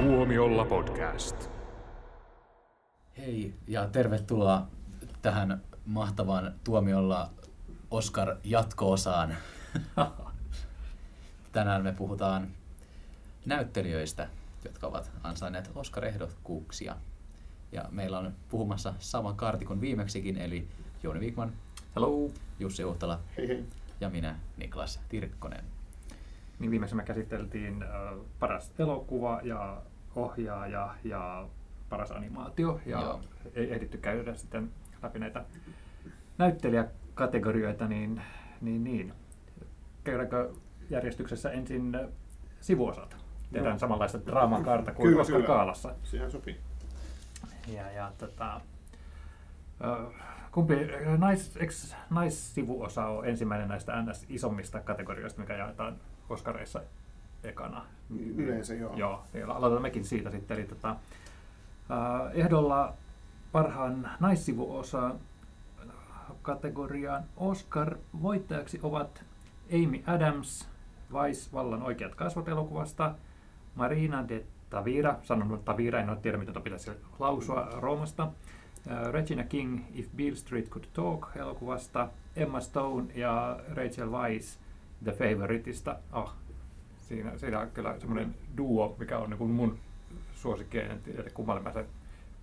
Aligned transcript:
Tuomiolla 0.00 0.64
podcast. 0.64 1.50
Hei 3.18 3.54
ja 3.66 3.88
tervetuloa 3.88 4.66
tähän 5.22 5.62
mahtavaan 5.86 6.54
Tuomiolla 6.64 7.30
Oscar 7.90 8.36
jatko-osaan. 8.44 9.36
Tänään 11.52 11.82
me 11.82 11.92
puhutaan 11.92 12.48
näyttelijöistä, 13.46 14.28
jotka 14.64 14.86
ovat 14.86 15.12
ansainneet 15.22 15.70
Oscar-ehdokkuuksia. 15.74 16.96
Ja 17.72 17.84
meillä 17.90 18.18
on 18.18 18.32
puhumassa 18.48 18.94
sama 18.98 19.32
kaarti 19.32 19.64
kuin 19.64 19.80
viimeksikin, 19.80 20.38
eli 20.38 20.68
Jouni 21.02 21.20
Wigman, 21.20 21.52
Hello. 21.94 22.30
Jussi 22.58 22.84
Uhtala 22.84 23.20
Hei 23.36 23.48
hei. 23.48 23.64
ja 24.00 24.10
minä 24.10 24.38
Niklas 24.56 25.00
Tirkkonen. 25.08 25.64
Niin 26.58 26.70
viimeksi 26.70 26.94
me 26.94 27.02
käsiteltiin 27.02 27.82
äh, 27.82 27.88
paras 28.38 28.72
elokuva 28.78 29.40
ja 29.42 29.82
ohjaaja 30.16 30.94
ja 31.04 31.48
paras 31.88 32.10
animaatio 32.10 32.80
ja 32.86 33.00
Joo. 33.00 33.20
ei 33.54 33.72
ehditty 33.72 33.98
käydä 33.98 34.34
sitten 34.34 34.70
läpi 35.02 35.18
näitä 35.18 35.44
näyttelijäkategorioita, 36.38 37.88
niin, 37.88 38.22
niin, 38.60 38.84
niin. 38.84 39.12
käydäänkö 40.04 40.50
järjestyksessä 40.90 41.50
ensin 41.50 41.98
sivuosat? 42.60 43.16
Tehdään 43.52 43.72
Joo. 43.72 43.78
samanlaista 43.78 44.18
draamakaarta 44.26 44.92
kuin 44.92 45.08
Kyllä, 45.08 45.20
Oscar 45.20 45.36
kyllä. 45.36 45.46
Kaalassa. 45.46 45.94
Sehän 46.02 46.30
sopii. 46.30 46.60
Ja, 47.68 47.90
ja 47.90 48.12
tota, 48.18 48.60
kumpi, 50.52 50.74
nais, 51.18 51.56
eks 51.56 51.96
naissivuosa 52.10 53.06
on 53.06 53.28
ensimmäinen 53.28 53.68
näistä 53.68 54.02
NS 54.02 54.26
isommista 54.28 54.80
kategorioista, 54.80 55.40
mikä 55.40 55.56
jaetaan 55.56 55.96
Oscareissa 56.28 56.80
ekana? 57.44 57.86
Yleensä 58.36 58.74
joo. 58.74 58.96
Joo, 58.96 59.24
niin 59.32 59.46
aloitetaan 59.46 59.82
mekin 59.82 60.04
siitä 60.04 60.30
sitten. 60.30 60.56
Eli 60.56 60.66
tota, 60.66 60.96
ehdolla 62.34 62.94
parhaan 63.52 64.10
naissivuosa 64.20 65.14
kategoriaan 66.42 67.24
Oscar-voittajaksi 67.36 68.80
ovat 68.82 69.24
Amy 69.72 70.02
Adams, 70.06 70.68
Vice 71.12 71.50
vallan 71.52 71.82
oikeat 71.82 72.14
kasvot 72.14 72.48
elokuvasta, 72.48 73.14
Marina 73.74 74.28
de 74.28 74.44
Tavira, 74.70 75.16
sanon 75.22 75.62
Tavira, 75.64 76.00
en 76.00 76.10
ole 76.10 76.18
tiedä 76.22 76.38
miten 76.38 76.62
pitäisi 76.62 76.90
lausua 77.18 77.68
Roomasta, 77.72 78.28
äh, 78.90 79.12
Regina 79.12 79.44
King, 79.44 79.80
If 79.94 80.08
Beale 80.16 80.36
Street 80.36 80.68
Could 80.68 80.84
Talk 80.92 81.26
elokuvasta, 81.36 82.08
Emma 82.36 82.60
Stone 82.60 83.12
ja 83.14 83.60
Rachel 83.74 84.10
Weisz 84.10 84.58
The 85.04 85.12
Favouriteista. 85.12 85.96
Oh, 86.12 86.32
siinä, 87.10 87.38
siinä 87.38 87.60
on 87.60 87.70
kyllä 87.70 87.98
semmoinen 87.98 88.34
duo, 88.56 88.96
mikä 88.98 89.18
on 89.18 89.30
niin 89.30 89.38
kuin 89.38 89.50
mun 89.50 89.78
suosikki, 90.34 90.78
en 90.78 91.00
tiedä 91.02 91.30
kummalle 91.34 91.62
mä 91.62 91.72
sen 91.72 91.84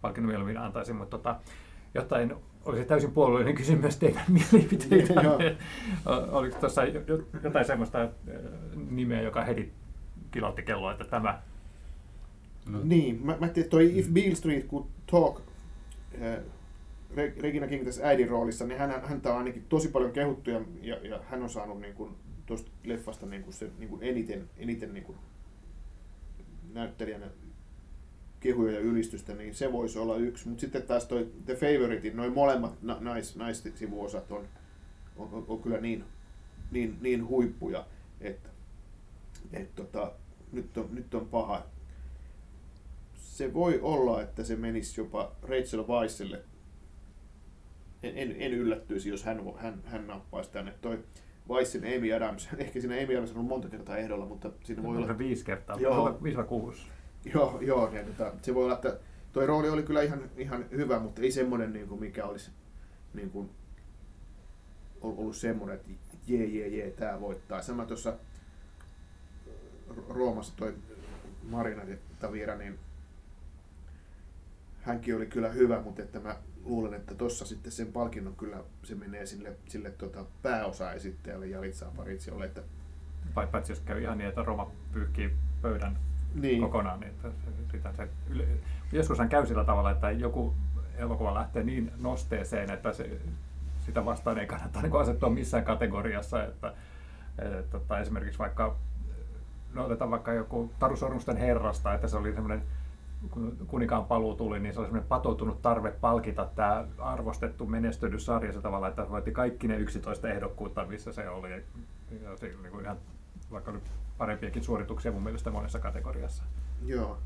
palkinnon 0.01 0.27
mieluummin 0.27 0.57
antaisin, 0.57 0.95
mutta 0.95 1.17
tota, 1.17 1.35
jotta 1.93 2.19
en 2.19 2.35
olisi 2.65 2.85
täysin 2.85 3.11
puolueellinen 3.11 3.55
kysyn 3.55 3.79
myös 3.79 3.97
teidän 3.97 4.23
mielipiteitä. 4.51 5.13
Joo. 5.13 5.39
Oliko 6.31 6.59
tuossa 6.59 6.83
jo- 6.85 7.01
jo- 7.07 7.27
jotain 7.43 7.65
semmoista 7.65 8.09
nimeä, 8.89 9.21
joka 9.21 9.43
heti 9.43 9.71
kilautti 10.31 10.63
kelloa, 10.63 10.91
että 10.91 11.03
tämä 11.03 11.41
No, 12.71 12.79
Niin, 12.83 13.19
mä, 13.23 13.31
mä 13.31 13.37
ajattelin, 13.41 13.65
että 13.65 13.71
toi 13.71 13.99
If 13.99 14.07
Beale 14.09 14.35
Street 14.35 14.67
Could 14.67 14.85
Talk, 15.11 15.39
äh, 16.21 16.37
Re- 17.15 17.41
Regina 17.41 17.67
King 17.67 17.85
tässä 17.85 18.07
äidin 18.07 18.29
roolissa, 18.29 18.65
niin 18.65 18.79
hän, 18.79 19.01
häntä 19.05 19.31
on 19.31 19.37
ainakin 19.37 19.65
tosi 19.69 19.87
paljon 19.87 20.11
kehuttu 20.11 20.49
ja, 20.49 20.61
ja, 20.81 20.95
ja 20.95 21.19
hän 21.29 21.43
on 21.43 21.49
saanut 21.49 21.81
niin 21.81 21.93
kuin, 21.93 22.11
tuosta 22.47 22.71
leffasta 22.83 23.25
niin 23.25 23.43
kuin 23.43 23.53
se, 23.53 23.71
niin 23.77 23.89
kuin 23.89 24.03
eniten, 24.03 24.49
eniten 24.57 24.93
niin 24.93 25.03
kuin 25.03 25.17
näyttelijänä 26.73 27.27
kehuja 28.39 28.73
ja 28.73 28.79
ylistystä, 28.79 29.33
niin 29.33 29.55
se 29.55 29.71
voisi 29.71 29.99
olla 29.99 30.15
yksi. 30.15 30.47
Mutta 30.47 30.61
sitten 30.61 30.83
taas 30.83 31.05
toi 31.05 31.31
The 31.45 31.55
Favorite, 31.55 32.11
noin 32.13 32.33
molemmat 32.33 32.81
na, 32.81 32.97
nais, 32.99 33.35
naissivuosat 33.35 34.31
on, 34.31 34.47
on, 35.17 35.29
on, 35.31 35.45
on 35.47 35.61
kyllä 35.61 35.77
niin, 35.77 36.03
niin, 36.71 36.97
niin 37.01 37.27
huippuja, 37.27 37.85
että 38.21 38.49
et 39.53 39.75
tota, 39.75 40.11
nyt, 40.51 40.77
on, 40.77 40.89
nyt 40.91 41.13
on 41.13 41.27
paha. 41.27 41.65
Se 43.15 43.53
voi 43.53 43.79
olla, 43.81 44.21
että 44.21 44.43
se 44.43 44.55
menisi 44.55 45.01
jopa 45.01 45.31
Rachel 45.41 45.87
Weisselle. 45.87 46.41
En, 48.03 48.17
en, 48.17 48.35
en 48.39 48.53
yllättyisi, 48.53 49.09
jos 49.09 49.23
hän, 49.23 49.41
hän, 49.57 49.81
hän 49.85 50.07
nappaisi 50.07 50.51
tänne. 50.51 50.73
Toi 50.81 51.03
Weissin 51.49 51.83
Amy 51.83 52.13
Adams, 52.13 52.49
ehkä 52.57 52.79
siinä 52.79 52.95
Amy 52.95 53.17
Adams 53.17 53.31
on 53.31 53.37
ollut 53.37 53.49
monta 53.49 53.69
kertaa 53.69 53.97
ehdolla, 53.97 54.25
mutta 54.25 54.51
siinä 54.63 54.83
voi 54.83 54.97
olla... 54.97 55.17
viisi 55.17 55.45
kertaa, 55.45 55.79
Joo. 55.79 55.95
Joo. 55.95 56.23
viisi 56.23 56.37
vai 56.37 56.45
kuusi. 56.45 56.87
Joo, 57.33 57.59
joo 57.61 57.89
niin, 57.89 58.05
tota, 58.05 58.31
se 58.41 58.55
voi 58.55 58.63
olla, 58.63 58.75
että 58.75 58.97
toi 59.33 59.47
rooli 59.47 59.69
oli 59.69 59.83
kyllä 59.83 60.01
ihan, 60.01 60.29
ihan 60.37 60.65
hyvä, 60.71 60.99
mutta 60.99 61.21
ei 61.21 61.31
semmoinen, 61.31 61.73
niin 61.73 61.87
kuin, 61.87 61.99
mikä 61.99 62.25
olisi 62.25 62.51
niin 63.13 63.29
kuin, 63.29 63.49
ol- 65.01 65.13
ollut 65.17 65.35
semmoinen, 65.35 65.75
että 65.75 65.89
jee, 66.27 66.45
jee, 66.45 66.67
jee, 66.67 66.91
tämä 66.91 67.21
voittaa. 67.21 67.61
Sama 67.61 67.85
tuossa 67.85 68.13
Roomassa 70.09 70.53
toi 70.55 70.73
Marina 71.43 71.83
Tavira, 72.19 72.55
niin 72.55 72.79
hänkin 74.81 75.15
oli 75.15 75.25
kyllä 75.25 75.49
hyvä, 75.49 75.81
mutta 75.81 76.01
että 76.01 76.19
mä 76.19 76.35
luulen, 76.67 76.93
että 76.93 77.15
tuossa 77.15 77.45
sitten 77.45 77.71
sen 77.71 77.87
palkinnon 77.87 78.35
kyllä 78.35 78.57
se 78.83 78.95
menee 78.95 79.25
sille, 79.25 79.51
sille 79.67 79.91
tota 79.91 80.25
pääosaesittäjälle 80.41 81.47
Jalitsa 81.47 81.85
Paritsiolle, 81.97 82.45
että 82.45 82.61
Vai 83.35 83.47
paitsi 83.47 83.71
jos 83.71 83.79
käy 83.79 84.01
ihan 84.01 84.17
niin, 84.17 84.27
että 84.27 84.43
Roma 84.43 84.71
pyyhkii 84.91 85.33
pöydän 85.61 85.97
niin, 86.35 86.61
kokonaan, 86.61 86.99
niin 86.99 87.09
että 87.09 87.29
se, 87.29 87.51
sitä 87.71 87.93
se, 87.93 88.07
yle, 88.29 88.47
joskushan 88.91 89.29
käy 89.29 89.45
sillä 89.45 89.63
tavalla, 89.63 89.91
että 89.91 90.11
joku 90.11 90.53
elokuva 90.95 91.33
lähtee 91.33 91.63
niin 91.63 91.91
nosteeseen, 91.99 92.71
että 92.71 92.93
se, 92.93 93.21
sitä 93.85 94.05
vastaan 94.05 94.37
ei 94.37 94.47
kannata 94.47 94.81
niin 94.81 94.95
asettua 94.95 95.29
missään 95.29 95.63
kategoriassa, 95.63 96.43
että, 96.43 96.73
että 97.59 97.79
tai 97.79 98.01
esimerkiksi 98.01 98.39
vaikka, 98.39 98.75
no 99.73 99.85
otetaan 99.85 100.11
vaikka 100.11 100.33
joku 100.33 100.71
Taru 100.79 100.95
Sormusten 100.95 101.37
herrasta, 101.37 101.93
että 101.93 102.07
se 102.07 102.17
oli 102.17 102.33
semmoinen 102.33 102.61
kun 103.31 103.57
kuninkaan 103.67 104.05
paluu 104.05 104.35
tuli, 104.35 104.59
niin 104.59 104.73
se 104.73 104.79
oli 104.79 104.87
semmoinen 104.87 105.07
patoutunut 105.07 105.61
tarve 105.61 105.91
palkita 105.91 106.49
tämä 106.55 106.85
arvostettu 106.97 107.65
menestynyt 107.65 108.21
sarja 108.21 108.53
se 108.53 108.61
tavalla, 108.61 108.87
että 108.87 109.09
voitti 109.09 109.31
kaikki 109.31 109.67
ne 109.67 109.77
11 109.77 110.29
ehdokkuutta, 110.29 110.85
missä 110.85 111.11
se 111.13 111.29
oli. 111.29 111.51
Ja 111.51 112.37
se, 112.37 112.53
niin 112.61 112.71
kuin 112.71 112.83
ihan, 112.83 112.97
vaikka 113.51 113.71
oli 113.71 113.79
parempiakin 114.17 114.63
suorituksia 114.63 115.11
mun 115.11 115.23
mielestä 115.23 115.51
monessa 115.51 115.79
kategoriassa. 115.79 116.43
joo. 116.85 117.17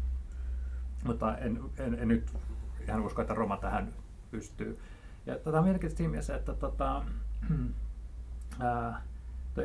Mutta 1.03 1.38
en, 1.38 1.59
en, 1.78 2.00
en 2.00 2.08
nyt 2.08 2.34
ihan 2.88 3.02
usko, 3.02 3.22
että 3.22 3.34
Roma 3.34 3.58
tähän 3.58 3.94
pystyy. 4.31 4.79
Ja 5.25 5.35
tätä 5.35 5.58
on 5.58 5.63
mielenkiintoista 5.63 5.97
siinä 5.97 6.12
mielessä, 6.12 6.35
että 6.35 6.53
tota, 6.53 7.03
ää, 8.59 9.02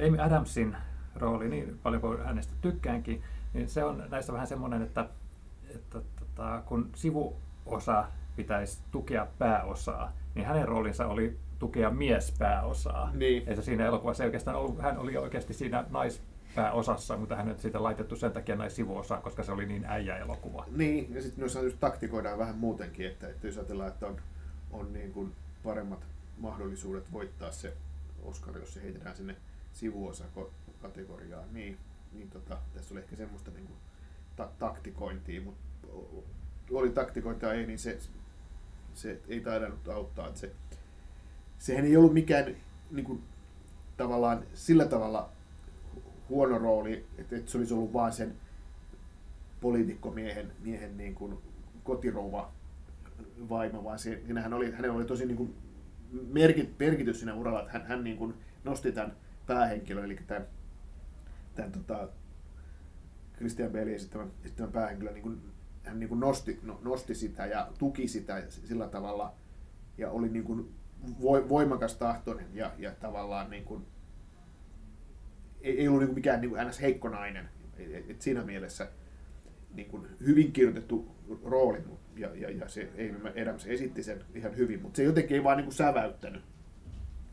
Amy 0.06 0.20
Adamsin 0.20 0.76
rooli, 1.16 1.48
niin 1.48 1.78
paljon 1.82 2.00
kuin 2.00 2.24
hänestä 2.24 2.54
tykkäänkin, 2.60 3.22
niin 3.52 3.68
se 3.68 3.84
on 3.84 4.04
näissä 4.10 4.32
vähän 4.32 4.46
semmoinen, 4.46 4.82
että, 4.82 5.08
että 5.74 5.98
tota, 6.36 6.62
kun 6.66 6.90
sivuosa 6.94 8.04
pitäisi 8.36 8.78
tukea 8.90 9.26
pääosaa, 9.38 10.12
niin 10.34 10.46
hänen 10.46 10.68
roolinsa 10.68 11.06
oli 11.06 11.38
tukea 11.58 11.90
miespääosaa. 11.90 13.10
Niin. 13.14 13.42
Että 13.46 13.62
siinä 13.62 13.86
elokuvassa 13.86 14.22
ei 14.22 14.26
oikeastaan 14.26 14.56
ollut, 14.56 14.82
hän 14.82 14.98
oli 14.98 15.16
oikeasti 15.16 15.54
siinä 15.54 15.84
naispääosassa, 15.90 17.16
mutta 17.16 17.36
hänet 17.36 17.60
siitä 17.60 17.82
laitettu 17.82 18.16
sen 18.16 18.32
takia 18.32 18.56
näin 18.56 18.70
sivuosaan, 18.70 19.22
koska 19.22 19.42
se 19.42 19.52
oli 19.52 19.66
niin 19.66 19.84
äijä 19.84 20.16
elokuva. 20.16 20.64
Niin, 20.76 21.14
ja 21.14 21.22
sitten 21.22 21.40
noissa 21.40 21.62
just 21.62 21.80
taktikoidaan 21.80 22.38
vähän 22.38 22.58
muutenkin, 22.58 23.06
että, 23.06 23.28
että 23.28 23.46
jos 23.46 23.56
ajatellaan, 23.56 23.88
että 23.88 24.06
on, 24.06 24.16
on 24.70 24.92
niin 24.92 25.12
kuin 25.12 25.32
paremmat 25.62 26.06
mahdollisuudet 26.38 27.12
voittaa 27.12 27.50
se 27.50 27.72
Oscar, 28.22 28.58
jos 28.58 28.74
se 28.74 28.82
heitetään 28.82 29.16
sinne 29.16 29.36
sivuosakategoriaan, 29.72 31.44
niin, 31.52 31.78
niin 32.12 32.30
tota, 32.30 32.58
tässä 32.74 32.94
oli 32.94 33.00
ehkä 33.00 33.16
semmoista 33.16 33.50
niin 33.50 33.66
kuin 33.66 33.76
ta- 34.36 34.50
taktikointia, 34.58 35.40
mutta 35.40 35.65
oli 36.70 36.90
taktikointia 36.90 37.52
ei, 37.52 37.66
niin 37.66 37.78
se, 37.78 37.98
se 38.94 39.20
ei 39.28 39.40
taidannut 39.40 39.88
auttaa. 39.88 40.34
Se, 40.34 40.52
sehän 41.58 41.84
ei 41.84 41.96
ollut 41.96 42.14
mikään 42.14 42.56
niin 42.90 43.04
kuin, 43.04 43.22
tavallaan 43.96 44.42
sillä 44.54 44.84
tavalla 44.84 45.28
huono 46.28 46.58
rooli, 46.58 47.06
että, 47.18 47.36
että 47.36 47.50
se 47.50 47.58
olisi 47.58 47.74
ollut 47.74 47.92
vaan 47.92 48.12
sen 48.12 48.36
poliitikkomiehen 49.60 50.52
miehen 50.60 50.96
niin 50.96 51.14
kuin 51.14 51.38
kotirouva 51.84 52.52
vaimo, 53.48 53.84
vaan 53.84 53.98
siinähän 53.98 54.52
oli, 54.52 54.72
hänellä 54.72 54.96
oli 54.96 55.04
tosi 55.04 55.26
niin 55.26 55.36
kuin 55.36 55.54
merkit, 56.32 56.78
merkitys 56.78 57.18
siinä 57.18 57.34
uralla, 57.34 57.60
että 57.60 57.72
hän, 57.72 57.86
hän 57.86 58.04
niin 58.04 58.16
kuin 58.16 58.34
nosti 58.64 58.92
tämän 58.92 59.16
päähenkilön, 59.46 60.04
eli 60.04 60.18
tämän, 60.26 60.46
tämän 61.54 61.72
tota, 61.72 62.08
Christian 63.36 63.70
Bale 63.70 63.94
esittämän, 63.94 64.30
esittämän 64.44 64.72
päähenkilön, 64.72 65.14
niin 65.14 65.22
kuin, 65.22 65.42
hän 65.86 66.00
niin 66.00 66.08
kuin 66.08 66.20
nosti, 66.20 66.58
no, 66.62 66.80
nosti 66.82 67.14
sitä 67.14 67.46
ja 67.46 67.68
tuki 67.78 68.08
sitä 68.08 68.42
sillä 68.48 68.88
tavalla, 68.88 69.34
ja 69.98 70.10
oli 70.10 70.28
niin 70.28 70.44
kuin 70.44 70.74
voi- 71.20 71.48
voimakas 71.48 71.94
tahtoinen 71.94 72.46
ja, 72.52 72.72
ja 72.78 72.90
tavallaan 72.90 73.50
niin 73.50 73.64
kuin, 73.64 73.86
ei, 75.60 75.80
ei 75.80 75.88
ollut 75.88 76.00
niin 76.00 76.08
kuin 76.08 76.14
mikään 76.14 76.40
niin 76.40 76.50
kuin 76.50 76.68
ns. 76.68 76.80
heikko 76.80 77.08
nainen. 77.08 77.48
Et, 78.08 78.22
siinä 78.22 78.44
mielessä 78.44 78.88
niin 79.74 79.88
kuin 79.88 80.06
hyvin 80.20 80.52
kirjoitettu 80.52 81.16
rooli, 81.44 81.78
ja, 82.16 82.34
ja, 82.34 82.50
ja 82.50 82.68
se 82.68 82.90
Adams 83.42 83.66
esitti 83.66 84.02
sen 84.02 84.24
ihan 84.34 84.56
hyvin, 84.56 84.82
mutta 84.82 84.96
se 84.96 85.02
jotenkin 85.02 85.36
ei 85.36 85.44
vaan 85.44 85.56
niin 85.56 85.64
kuin 85.64 85.74
säväyttänyt. 85.74 86.42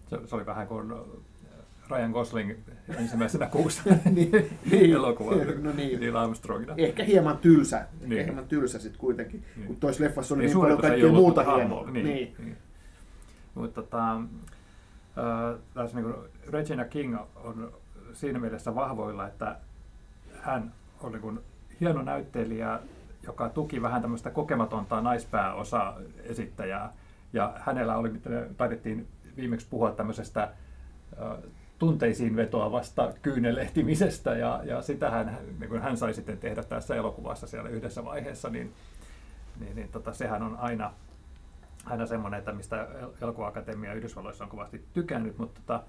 Se, 0.10 0.20
se 0.26 0.36
oli 0.36 0.46
vähän 0.46 0.68
kuin 0.68 0.92
Ryan 1.90 2.12
Gosling 2.12 2.54
ensimmäisenä 2.98 3.46
kuussa 3.48 3.82
niin, 4.12 4.32
niin, 4.72 4.94
elokuva 4.94 5.32
no 5.62 5.72
niin. 5.76 6.00
Neil 6.00 6.16
Armstrongina. 6.16 6.74
Ehkä 6.78 7.04
hieman 7.04 7.38
tylsä, 7.38 7.86
Niin. 8.02 8.12
ehkä 8.12 8.24
hieman 8.26 8.48
tylsä 8.48 8.80
sitten 8.80 9.00
kuitenkin, 9.00 9.44
Niin. 9.56 9.68
kun 9.68 9.76
toissa 9.76 10.04
leffassa 10.04 10.36
oli 10.36 10.44
Niin, 10.44 10.50
niin, 10.54 10.62
paljon 10.62 10.82
kaikkea 10.82 11.12
muuta 11.12 11.56
hienoa. 11.56 11.92
Niin, 11.92 12.06
Niin. 12.06 12.36
niin. 12.40 12.58
Mutta 13.56 13.82
tota, 13.82 14.16
äh, 14.16 15.94
niin 15.94 16.14
Regina 16.50 16.86
King 16.86 17.18
on 17.36 17.74
siinä 18.14 18.40
mielessä 18.40 18.76
vahvoilla, 18.76 19.28
että 19.28 19.56
hän 20.42 20.74
on 21.02 21.12
niin 21.12 21.22
kuin 21.22 21.40
hieno 21.82 22.02
näyttelijä, 22.02 22.80
joka 23.24 23.50
tuki 23.50 23.82
vähän 23.82 24.02
tämmöistä 24.02 24.30
kokematonta 24.30 25.02
naispääosa 25.02 25.94
esittäjää. 26.24 26.94
Ja 27.34 27.54
hänellä 27.60 27.98
oli, 27.98 28.12
taidettiin 28.58 29.08
viimeksi 29.38 29.68
puhua 29.70 29.92
tämmöisestä 29.92 30.54
tunteisiin 31.86 32.36
vetoavasta 32.36 33.14
kyynelehtimisestä, 33.22 34.36
ja, 34.36 34.62
ja 34.64 34.82
sitä 34.82 35.10
hän, 35.10 35.38
niin 35.60 35.70
kuin 35.70 35.82
hän 35.82 35.98
sai 35.98 36.14
sitten 36.14 36.38
tehdä 36.38 36.64
tässä 36.64 36.96
elokuvassa 36.96 37.48
siellä 37.48 37.70
yhdessä 37.70 38.06
vaiheessa, 38.06 38.50
niin, 38.50 38.74
niin, 39.60 39.76
niin 39.76 39.90
tota, 39.90 40.14
sehän 40.14 40.44
on 40.44 40.58
aina, 40.58 40.94
aina 41.86 42.06
semmoinen, 42.06 42.38
että 42.38 42.54
mistä 42.54 42.88
El- 43.02 43.10
elokuva-akatemia 43.22 43.94
Yhdysvalloissa 43.94 44.44
on 44.44 44.50
kovasti 44.50 44.86
tykännyt, 44.94 45.38
mutta 45.38 45.62
tota, 45.66 45.84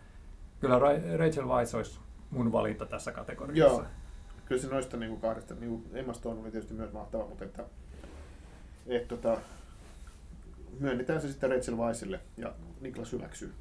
kyllä 0.60 0.78
Ra- 0.78 1.18
Rachel 1.18 1.48
Weisz 1.48 1.74
olisi 1.74 2.00
mun 2.30 2.52
valinta 2.52 2.86
tässä 2.86 3.12
kategoriassa. 3.12 3.74
Joo. 3.74 3.84
Kyllä 4.46 4.62
se 4.62 4.68
noista 4.68 4.96
niin 4.96 5.10
kuin 5.10 5.20
kahdesta, 5.20 5.54
niin 5.54 5.70
kuin 5.70 5.84
Emma 5.92 6.12
Stone 6.12 6.40
oli 6.40 6.50
tietysti 6.50 6.74
myös 6.74 6.92
mahtava, 6.92 7.26
mutta 7.26 7.44
että, 7.44 7.64
et, 8.86 9.08
tota, 9.08 9.36
myönnetään 10.80 11.20
se 11.20 11.28
sitten 11.28 11.50
Rachel 11.50 11.76
Weissille 11.76 12.20
ja 12.36 12.52
Niklas 12.80 13.12
hyväksyy. 13.12 13.52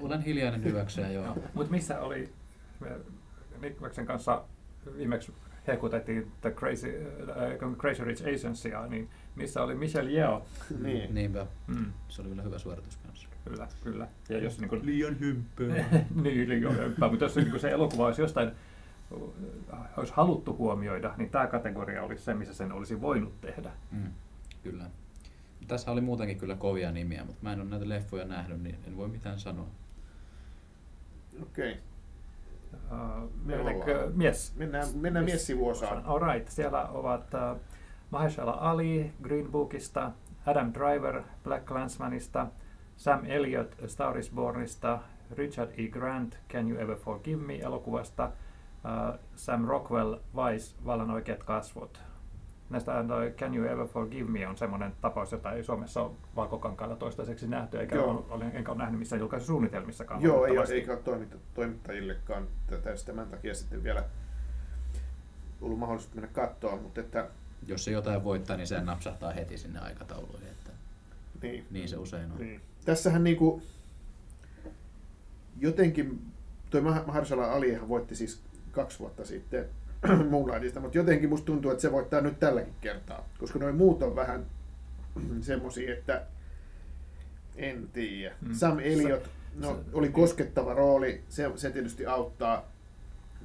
Olen 0.00 0.22
hiljainen 0.22 0.64
hyväksyjä, 0.64 1.10
joo. 1.10 1.38
Mutta 1.54 1.70
missä 1.72 2.00
oli, 2.00 2.32
me 2.80 2.88
Niklaksen 3.60 4.06
kanssa 4.06 4.44
viimeksi 4.96 5.32
hekutettiin 5.66 6.32
The 6.40 6.50
Crazy, 6.50 7.06
äh, 7.30 7.76
Crazy 7.76 8.04
Rich 8.04 8.24
Asiansia, 8.34 8.86
niin 8.86 9.08
missä 9.36 9.62
oli 9.62 9.74
Michelle 9.74 10.10
Yeoh? 10.10 10.42
Niin. 10.82 11.14
Niinpä. 11.14 11.46
Mm, 11.66 11.92
Se 12.08 12.20
oli 12.22 12.28
kyllä 12.30 12.42
hyvä 12.42 12.58
suoritus 12.58 12.96
kanssa. 12.96 13.28
kyllä, 13.44 13.68
kyllä. 13.84 14.08
Ja 14.28 14.38
jos 14.38 14.58
niin 14.60 14.68
kuin, 14.68 14.86
Liian 14.86 15.20
hympöä. 15.20 15.84
niin, 16.22 16.48
liian 16.48 16.76
hömpää, 16.76 17.08
mutta 17.08 17.24
jos 17.24 17.36
niin 17.36 17.60
se 17.60 17.70
elokuva 17.70 18.06
olisi 18.06 18.22
jostain 18.22 18.50
äh, 19.72 19.78
olisi 19.96 20.12
haluttu 20.16 20.56
huomioida, 20.56 21.14
niin 21.16 21.30
tämä 21.30 21.46
kategoria 21.46 22.02
olisi 22.02 22.24
se, 22.24 22.34
missä 22.34 22.54
sen 22.54 22.72
olisi 22.72 23.00
voinut 23.00 23.40
tehdä. 23.40 23.70
Mm, 23.90 24.12
kyllä. 24.62 24.84
Tässä 25.68 25.90
oli 25.90 26.00
muutenkin 26.00 26.38
kyllä 26.38 26.54
kovia 26.56 26.92
nimiä, 26.92 27.24
mutta 27.24 27.42
mä 27.42 27.52
en 27.52 27.60
ole 27.60 27.68
näitä 27.68 27.88
leffoja 27.88 28.24
nähnyt, 28.24 28.62
niin 28.62 28.78
en 28.86 28.96
voi 28.96 29.08
mitään 29.08 29.38
sanoa. 29.38 29.66
Okei. 31.42 31.76
Uh, 32.72 33.30
Me 33.44 33.56
mennäänkö 33.56 33.98
ollaan. 33.98 34.16
mies? 34.16 34.56
Mennään, 34.56 34.88
mennään 34.94 35.24
miessivuosaan. 35.24 36.04
All 36.04 36.18
right. 36.32 36.48
Siellä 36.48 36.88
ovat 36.88 37.24
uh, 37.34 37.60
Mahershala 38.10 38.50
Ali 38.60 39.12
Green 39.22 39.48
Bookista, 39.52 40.12
Adam 40.46 40.72
Driver 40.74 41.22
Black 41.44 41.64
Clansmanista, 41.64 42.46
Sam 42.96 43.20
Elliott 43.26 43.82
A 43.84 43.88
Star 43.88 44.18
is 44.18 44.30
Bornista, 44.30 44.98
Richard 45.30 45.70
E. 45.78 45.88
Grant 45.88 46.38
Can 46.48 46.70
You 46.70 46.80
Ever 46.80 46.96
Forgive 46.96 47.42
Me 47.42 47.58
elokuvasta, 47.58 48.24
uh, 48.24 49.18
Sam 49.36 49.64
Rockwell 49.64 50.16
Vice 50.36 50.74
Vallan 50.84 51.10
oikeat 51.10 51.42
kasvot. 51.44 52.00
Näistä 52.72 53.04
toi 53.08 53.30
Can 53.36 53.54
You 53.54 53.66
Ever 53.66 53.86
Forgive 53.86 54.30
Me 54.30 54.48
on 54.48 54.56
semmoinen 54.58 54.92
tapaus, 55.00 55.32
jota 55.32 55.52
ei 55.52 55.64
Suomessa 55.64 56.02
ole 56.02 56.10
valkokankaalla 56.36 56.96
toistaiseksi 56.96 57.46
nähty, 57.48 57.80
eikä 57.80 57.96
Joo. 57.96 58.26
ole, 58.30 58.44
enkä 58.44 58.70
ole 58.72 58.78
nähnyt 58.78 58.98
missään 58.98 59.20
julkaisusuunnitelmissakaan. 59.20 60.22
Joo, 60.22 60.46
ei, 60.46 60.58
ole- 60.58 60.66
eikä 60.70 60.92
ole 60.92 61.00
toimitta, 61.00 61.36
toimittajillekaan 61.54 62.46
tätä 62.66 62.90
tämän 63.06 63.28
takia 63.28 63.54
sitten 63.54 63.82
vielä 63.82 64.04
ollut 65.60 65.78
mahdollisuus 65.78 66.14
mennä 66.14 66.28
katsoa, 66.32 66.76
mutta 66.76 67.00
että 67.00 67.28
Jos 67.66 67.84
se 67.84 67.90
jotain 67.90 68.24
voittaa, 68.24 68.56
niin 68.56 68.66
se 68.66 68.80
napsahtaa 68.80 69.32
heti 69.32 69.58
sinne 69.58 69.80
aikatauluihin. 69.80 70.48
Että 70.48 70.70
niin. 71.42 71.66
niin 71.70 71.88
se 71.88 71.96
usein 71.96 72.32
on. 72.32 72.38
Niin. 72.38 72.60
Tässähän 72.84 73.24
niinku 73.24 73.62
jotenkin, 75.60 76.26
toi 76.70 76.80
Mah- 76.80 77.06
Mahershala 77.06 77.52
Alihan 77.52 77.88
voitti 77.88 78.14
siis 78.16 78.42
kaksi 78.70 78.98
vuotta 78.98 79.24
sitten 79.24 79.68
Moonlightista, 80.30 80.80
mutta 80.80 80.98
jotenkin 80.98 81.28
musta 81.28 81.46
tuntuu, 81.46 81.70
että 81.70 81.82
se 81.82 81.92
voittaa 81.92 82.20
nyt 82.20 82.40
tälläkin 82.40 82.74
kertaa, 82.80 83.28
koska 83.38 83.58
noin 83.58 83.74
muut 83.76 84.02
on 84.02 84.16
vähän 84.16 84.46
semmosia, 85.40 85.92
että 85.92 86.22
en 87.56 87.88
tiedä. 87.92 88.34
Mm. 88.40 88.54
Sam 88.54 88.78
Elliot, 88.78 89.30
no, 89.60 89.68
se- 89.68 89.76
oli 89.92 90.08
koskettava 90.08 90.74
rooli, 90.74 91.22
se, 91.28 91.50
se 91.56 91.70
tietysti 91.70 92.06
auttaa. 92.06 92.72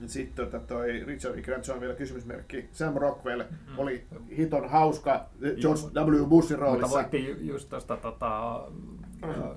Sitten 0.08 0.46
tota 0.46 0.60
toi 0.60 1.04
Richard 1.06 1.38
E. 1.40 1.42
Grant, 1.42 1.64
se 1.64 1.74
on 1.74 1.82
vielä 1.82 1.94
kysymysmerkki. 1.96 2.70
Sam 2.72 2.94
Rockwell 2.96 3.42
Mm. 3.44 3.80
oli 3.80 4.06
hiton 4.38 4.70
hauska 4.70 5.26
George 5.62 5.82
Joo. 5.94 6.06
W. 6.08 6.26
Bushin 6.26 6.58
Mutta 6.58 6.72
roolissa. 6.72 6.96
voitti 6.96 7.26
ju- 7.28 7.38
just 7.42 7.70
tuosta 7.70 7.98
tota, 7.98 8.58
uh, 8.68 9.56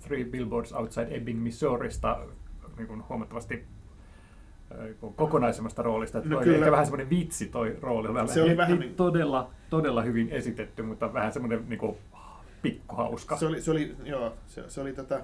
Three 0.00 0.24
Billboards 0.24 0.72
Outside 0.72 1.06
Ebbing, 1.16 1.42
Missourista 1.42 2.20
niin 2.76 2.86
kuin 2.86 3.02
huomattavasti 3.08 3.64
kokonaisemmasta 5.16 5.82
roolista. 5.82 6.18
Että 6.18 6.30
No 6.30 6.34
toi 6.36 6.38
oli 6.42 6.44
kyllä. 6.44 6.58
ehkä 6.58 6.70
vähän 6.72 6.86
semmoinen 6.86 7.10
vitsi 7.10 7.46
toi 7.46 7.76
rooli. 7.80 8.28
Se 8.28 8.42
oli 8.42 8.56
vähän 8.56 8.70
niin, 8.72 8.80
niin- 8.80 8.94
todella, 8.94 9.50
todella 9.70 10.02
hyvin 10.02 10.28
esitetty, 10.30 10.82
mutta 10.82 11.12
vähän 11.12 11.32
semmoinen 11.32 11.64
niin 11.68 11.78
kuin, 11.78 11.96
pikkuhauska. 12.62 13.36
Se 13.36 13.46
oli, 13.46 13.62
se 13.62 13.70
oli, 13.70 13.96
joo, 14.04 14.32
se, 14.46 14.64
se 14.68 14.80
oli 14.80 14.92
tota, 14.92 15.20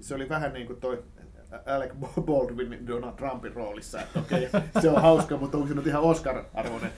se 0.00 0.14
oli 0.14 0.28
vähän 0.28 0.52
niin 0.52 0.66
kuin 0.66 0.80
toi 0.80 1.02
Alec 1.76 1.92
Baldwin 2.20 2.86
Donald 2.86 3.12
Trumpin 3.12 3.52
roolissa, 3.54 4.00
että 4.00 4.18
okei, 4.20 4.48
se 4.80 4.90
on 4.90 5.02
hauska, 5.02 5.36
mutta 5.36 5.56
onko 5.56 5.68
se 5.68 5.74
nyt 5.74 5.86
ihan 5.86 6.02
Oscar-arvoinen 6.02 6.90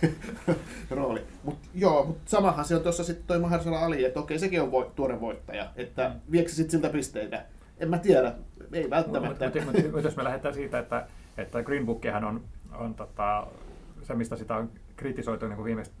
rooli. 0.90 1.22
Mut 1.44 1.58
joo, 1.74 2.04
mutta 2.04 2.30
samahan 2.30 2.64
se 2.64 2.76
on 2.76 2.82
tuossa 2.82 3.04
sitten 3.04 3.26
toi 3.26 3.38
Mahershala 3.38 3.78
Ali, 3.84 4.04
että 4.04 4.20
okei, 4.20 4.38
sekin 4.38 4.62
on 4.62 4.72
vo, 4.72 4.84
tuore 4.96 5.20
voittaja, 5.20 5.66
että 5.76 6.08
Mm. 6.08 6.20
viekö 6.32 6.48
se 6.48 6.54
sitten 6.54 6.70
siltä 6.70 6.88
pisteitä? 6.88 7.44
En 7.80 7.90
mä 7.90 7.98
tiedä, 7.98 8.34
ei 8.72 8.82
Mutta 8.82 8.96
välttämättä. 8.96 9.44
mut, 9.44 9.74
mut, 9.74 9.92
mut 9.92 10.04
jos 10.04 10.16
me 10.16 10.24
lähdetään 10.24 10.54
siitä, 10.54 10.78
että, 10.78 11.06
että 11.36 11.62
Green 11.62 11.86
Bookihan 11.86 12.24
on, 12.24 12.44
on 12.72 12.94
tota, 12.94 13.46
se, 14.02 14.14
mistä 14.14 14.36
sitä 14.36 14.56
on 14.56 14.70
kritisoitu, 14.96 15.46
niin 15.46 15.56
kuin 15.56 15.64
viimeksi 15.64 15.92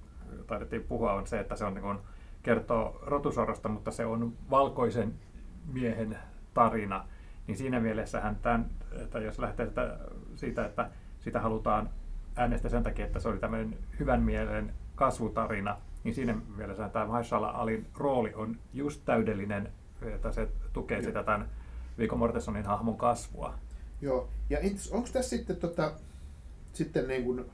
taidettiin 0.46 0.84
puhua, 0.84 1.12
on 1.12 1.26
se, 1.26 1.40
että 1.40 1.56
se 1.56 1.64
on 1.64 1.74
niin 1.74 1.82
kuin, 1.82 1.98
kertoo 2.42 2.98
rotusorrosta, 3.02 3.68
mutta 3.68 3.90
se 3.90 4.06
on 4.06 4.32
valkoisen 4.50 5.14
miehen 5.72 6.18
tarina. 6.54 7.04
Niin 7.46 7.56
siinä 7.56 7.80
mielessähän 7.80 8.36
tämän, 8.36 8.66
että 9.02 9.18
jos 9.18 9.38
lähtee 9.38 9.66
sitä, 9.66 9.98
siitä, 10.34 10.64
että 10.64 10.90
sitä 11.18 11.40
halutaan 11.40 11.90
äänestää 12.36 12.70
sen 12.70 12.82
takia, 12.82 13.06
että 13.06 13.20
se 13.20 13.28
oli 13.28 13.38
tämmöinen 13.38 13.78
hyvän 14.00 14.22
mielen 14.22 14.74
kasvutarina, 14.94 15.76
niin 16.04 16.14
siinä 16.14 16.36
mielessä 16.56 16.88
tämä 16.88 17.06
Mahershala 17.06 17.48
Alin 17.48 17.86
rooli 17.96 18.34
on 18.34 18.56
just 18.72 19.02
täydellinen, 19.04 19.68
että 20.02 20.32
se 20.32 20.48
tukee 20.72 21.02
sitä 21.02 21.22
tämän 21.22 21.48
Viggo 22.00 22.16
Mortensonin 22.16 22.64
hahmon 22.64 22.96
kasvua. 22.96 23.54
Joo, 24.00 24.28
ja 24.50 24.58
onko 24.90 25.08
tässä 25.12 25.30
sitten, 25.30 25.56
tota, 25.56 25.92
sitten 26.72 27.08
niin 27.08 27.24
kuin, 27.24 27.44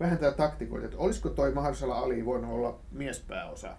vähän 0.00 0.18
tämä 0.18 0.32
taktikoita, 0.32 0.84
että 0.86 0.98
olisiko 0.98 1.28
toi 1.28 1.52
Mahershala 1.52 1.98
Ali 1.98 2.24
voinut 2.24 2.50
olla 2.50 2.78
miespääosa 2.92 3.76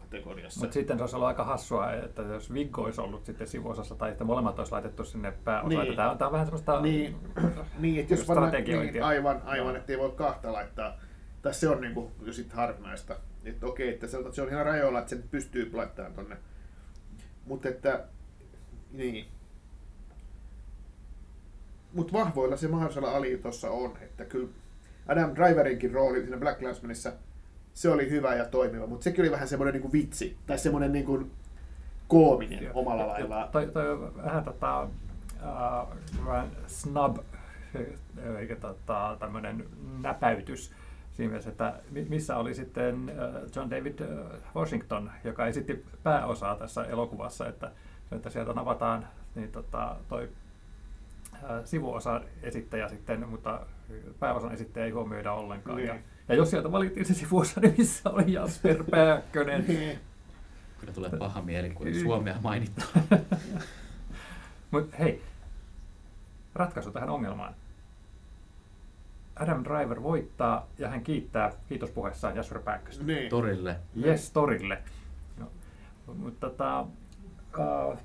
kategoriassa? 0.00 0.60
Mutta 0.60 0.74
sitten 0.74 0.96
se 0.96 1.02
olisi 1.02 1.16
ollut 1.16 1.28
aika 1.28 1.44
hassua, 1.44 1.92
että 1.92 2.22
jos 2.22 2.52
Viggo 2.52 2.82
olisi 2.82 3.00
ollut 3.00 3.26
sitten 3.26 3.46
sivuosassa 3.46 3.94
tai 3.94 4.10
että 4.10 4.24
molemmat 4.24 4.58
olisi 4.58 4.72
laitettu 4.72 5.04
sinne 5.04 5.32
pääosaan. 5.32 5.84
Niin. 5.84 5.96
Tämä 5.96 6.10
on, 6.10 6.18
tämä 6.18 6.26
on 6.26 6.32
vähän 6.32 6.46
semmoista 6.46 6.80
Niin, 6.80 7.16
niin 7.78 8.00
että 8.00 8.12
jos 8.12 8.20
niin, 8.20 8.36
strategiointia. 8.36 9.06
aivan, 9.06 9.42
aivan, 9.44 9.68
Joo. 9.68 9.76
että 9.76 9.92
ei 9.92 9.98
voi 9.98 10.10
kahta 10.10 10.52
laittaa. 10.52 10.92
Tai 11.42 11.54
se 11.54 11.68
on 11.68 11.80
niin 11.80 11.94
kuin, 11.94 12.12
jo 12.22 12.32
sit 12.32 12.52
harvinaista. 12.52 13.16
Että 13.44 13.66
okei, 13.66 13.88
että 13.88 14.06
se, 14.06 14.18
se 14.32 14.42
on 14.42 14.48
ihan 14.48 14.66
rajoilla, 14.66 14.98
että 14.98 15.10
sen 15.10 15.24
pystyy 15.30 15.70
laittamaan 15.72 16.14
tonne. 16.14 16.36
Mutta 17.44 17.68
että, 17.68 18.04
niin. 18.92 19.26
Mutta 21.92 22.12
vahvoilla 22.12 22.56
se 22.56 22.68
Mahershala 22.68 23.10
Ali 23.10 23.38
tuossa 23.42 23.70
on. 23.70 23.96
Että 24.00 24.24
kyllä 24.24 24.48
Adam 25.08 25.34
Driverinkin 25.34 25.92
rooli 25.92 26.20
siinä 26.20 26.36
Black 26.36 26.58
Clansmanissa, 26.60 27.12
se 27.74 27.88
oli 27.90 28.10
hyvä 28.10 28.34
ja 28.34 28.44
toimiva, 28.44 28.86
mutta 28.86 29.04
sekin 29.04 29.22
oli 29.22 29.30
vähän 29.30 29.48
semmoinen 29.48 29.80
niin 29.80 29.92
vitsi. 29.92 30.36
Tai 30.46 30.58
semmoinen 30.58 30.92
niin 30.92 31.04
kuin 31.04 31.30
koominen 32.08 32.62
Joo. 32.64 32.72
omalla 32.74 33.02
Ja- 33.02 33.08
laillaan. 33.08 33.48
Toi, 33.48 33.66
toi 33.66 33.90
on 33.90 34.16
vähän 34.16 34.44
tota, 34.44 34.88
vähän 36.26 36.48
snub, 36.66 37.16
eikä 38.38 38.56
tota, 38.56 39.16
tämmöinen 39.20 39.64
näpäytys 40.00 40.72
siinä 41.12 41.28
mielessä, 41.30 41.50
että 41.50 41.74
mi- 41.90 42.06
missä 42.08 42.36
oli 42.36 42.54
sitten 42.54 43.08
äh, 43.08 43.42
John 43.56 43.70
David 43.70 44.00
äh, 44.00 44.08
Washington, 44.54 45.10
joka 45.24 45.46
esitti 45.46 45.84
pääosaa 46.02 46.56
tässä 46.56 46.84
elokuvassa, 46.84 47.48
että, 47.48 47.70
että 48.12 48.30
sieltä 48.30 48.52
avataan 48.56 49.08
niin 49.34 49.52
tota, 49.52 49.96
toi 50.08 50.28
sivuosan 51.64 52.24
esittäjä 52.42 52.88
sitten, 52.88 53.28
mutta 53.28 53.60
pääosan 54.18 54.52
esittäjä 54.52 54.86
ei 54.86 54.92
huomioida 54.92 55.32
ollenkaan. 55.32 55.76
Niin. 55.76 55.88
Ja, 55.88 55.98
ja 56.28 56.34
jos 56.34 56.50
sieltä 56.50 56.72
valittiin 56.72 57.06
se 57.06 57.14
sivuosa, 57.14 57.60
niin 57.60 57.74
missä 57.78 58.10
oli 58.10 58.32
Jasper 58.32 58.84
Pääkkönen? 58.90 59.64
Niin. 59.68 59.98
Kyllä 60.80 60.92
tulee 60.92 61.10
paha 61.10 61.42
mieli, 61.42 61.70
kun 61.70 61.86
Kyllä. 61.86 62.02
Suomea 62.02 62.36
mainittaa. 62.42 62.86
Mutta 64.70 64.96
hei, 64.96 65.22
ratkaisu 66.54 66.90
tähän 66.90 67.10
ongelmaan. 67.10 67.54
Adam 69.36 69.64
Driver 69.64 70.02
voittaa 70.02 70.66
ja 70.78 70.88
hän 70.88 71.04
kiittää 71.04 71.52
kiitospuheessaan 71.68 72.36
Jasper 72.36 72.58
Pääkköstä. 72.58 73.04
Niin. 73.04 73.30
Torille. 73.30 73.76
Yes, 74.04 74.30
torille. 74.30 74.82
No, 75.38 75.50
mutta 76.06 76.50
tota, 76.50 76.86
uh, 77.58 77.98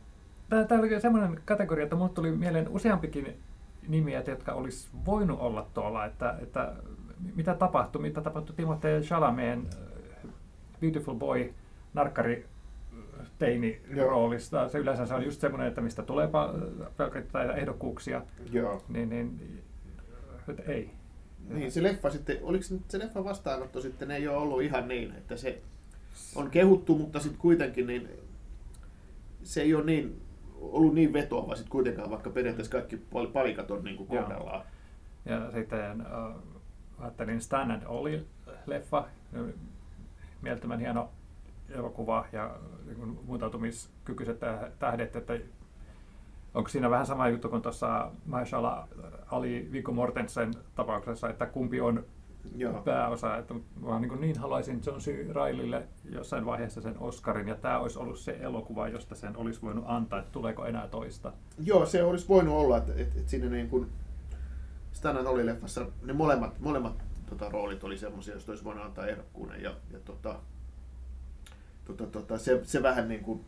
tämä 0.67 0.81
oli 0.81 1.01
semmoinen 1.01 1.41
kategoria, 1.45 1.83
että 1.83 1.95
mulle 1.95 2.11
tuli 2.11 2.31
mieleen 2.31 2.69
useampikin 2.69 3.37
nimiä, 3.87 4.23
jotka 4.27 4.53
olisi 4.53 4.89
voinut 5.05 5.39
olla 5.39 5.67
tuolla, 5.73 6.05
että, 6.05 6.37
että 6.41 6.73
mitä 7.35 7.55
tapahtui, 7.55 8.01
mitä 8.01 8.21
tapahtui 8.21 8.55
Timothée 8.55 9.03
Chalameen 9.03 9.67
äh, 9.73 10.31
Beautiful 10.81 11.15
Boy 11.15 11.53
narkkari 11.93 12.45
äh, 13.19 13.27
teini 13.39 13.81
roolista. 13.95 14.69
Se 14.69 14.77
yleensä 14.77 15.05
se 15.05 15.13
on 15.13 15.25
just 15.25 15.41
semmoinen, 15.41 15.67
että 15.67 15.81
mistä 15.81 16.03
tulee 16.03 16.29
pelkästään 16.97 17.57
ehdokkuuksia, 17.57 18.21
Joo. 18.51 18.83
niin, 18.89 19.09
niin 19.09 19.61
että 20.49 20.63
ei. 20.71 20.89
Niin, 21.49 21.71
se 21.71 21.83
leffa 21.83 22.09
sitten, 22.09 22.37
oliko 22.41 22.63
se, 22.63 22.75
se 22.87 22.99
leffa 22.99 23.23
vastaanotto 23.23 23.81
sitten 23.81 24.11
ei 24.11 24.27
ole 24.27 24.37
ollut 24.37 24.61
ihan 24.61 24.87
niin, 24.87 25.11
että 25.11 25.37
se 25.37 25.61
on 26.35 26.49
kehuttu, 26.49 26.97
mutta 26.97 27.19
sitten 27.19 27.41
kuitenkin 27.41 27.87
niin 27.87 28.09
se 29.43 29.61
ei 29.61 29.75
ole 29.75 29.83
niin, 29.85 30.21
ollut 30.59 30.93
niin 30.93 31.13
vetoava 31.13 31.55
sitten 31.55 31.71
kuitenkaan, 31.71 32.09
vaikka 32.09 32.29
periaatteessa 32.29 32.71
kaikki 32.71 32.97
pal- 32.97 33.27
palikat 33.27 33.71
on 33.71 33.83
niin 33.83 33.97
kuin 33.97 34.07
kohdallaan. 34.07 34.65
Ja 35.25 35.51
sitten 35.51 36.01
äh, 36.01 36.35
ajattelin 36.99 37.41
Stan 37.41 37.71
and 37.71 37.83
Ollie-leffa, 37.83 39.03
mielettömän 40.41 40.79
hieno 40.79 41.09
elokuva 41.69 42.25
ja 42.31 42.55
niin 42.85 43.19
muuntautumiskykyiset 43.25 44.39
tä- 44.39 44.71
tähdet, 44.79 45.15
että 45.15 45.39
onko 46.53 46.69
siinä 46.69 46.89
vähän 46.89 47.05
sama 47.05 47.27
juttu 47.27 47.49
kuin 47.49 47.61
tuossa 47.61 48.11
Mahershala 48.25 48.87
Ali 49.31 49.69
Viggo 49.71 49.91
Mortensen 49.91 50.53
tapauksessa, 50.75 51.29
että 51.29 51.45
kumpi 51.45 51.81
on 51.81 52.05
Joo. 52.55 52.81
pääosa, 52.81 53.37
että 53.37 53.53
mä 53.81 53.99
niin, 53.99 54.21
niin 54.21 54.39
haluaisin 54.39 54.81
John 54.85 54.99
C. 54.99 55.33
Reillylle 55.35 55.87
jossain 56.09 56.45
vaiheessa 56.45 56.81
sen 56.81 56.97
Oscarin, 56.99 57.47
ja 57.47 57.55
tämä 57.55 57.79
olisi 57.79 57.99
ollut 57.99 58.19
se 58.19 58.37
elokuva, 58.41 58.87
josta 58.87 59.15
sen 59.15 59.37
olisi 59.37 59.61
voinut 59.61 59.85
antaa, 59.87 60.19
että 60.19 60.31
tuleeko 60.31 60.65
enää 60.65 60.87
toista. 60.87 61.33
Joo, 61.63 61.85
se 61.85 62.03
olisi 62.03 62.27
voinut 62.27 62.53
olla, 62.53 62.77
että, 62.77 62.91
että, 62.95 63.19
että 63.19 63.29
siinä 63.29 63.49
niin 63.49 63.69
kuin 63.69 63.89
Stan 64.93 65.27
oli 65.27 65.45
leffassa 65.45 65.85
ne 66.01 66.13
molemmat, 66.13 66.59
molemmat 66.59 67.03
tota, 67.29 67.49
roolit 67.49 67.83
oli 67.83 67.97
semmoisia, 67.97 68.33
joista 68.33 68.51
olisi 68.51 68.63
voinut 68.63 68.85
antaa 68.85 69.07
ehdokkuuden. 69.07 69.61
Ja, 69.61 69.73
ja 69.91 69.99
tota, 70.05 70.39
tota, 71.85 72.07
tota, 72.07 72.37
se, 72.37 72.61
se 72.63 72.83
vähän 72.83 73.07
niin 73.07 73.23
kuin, 73.23 73.41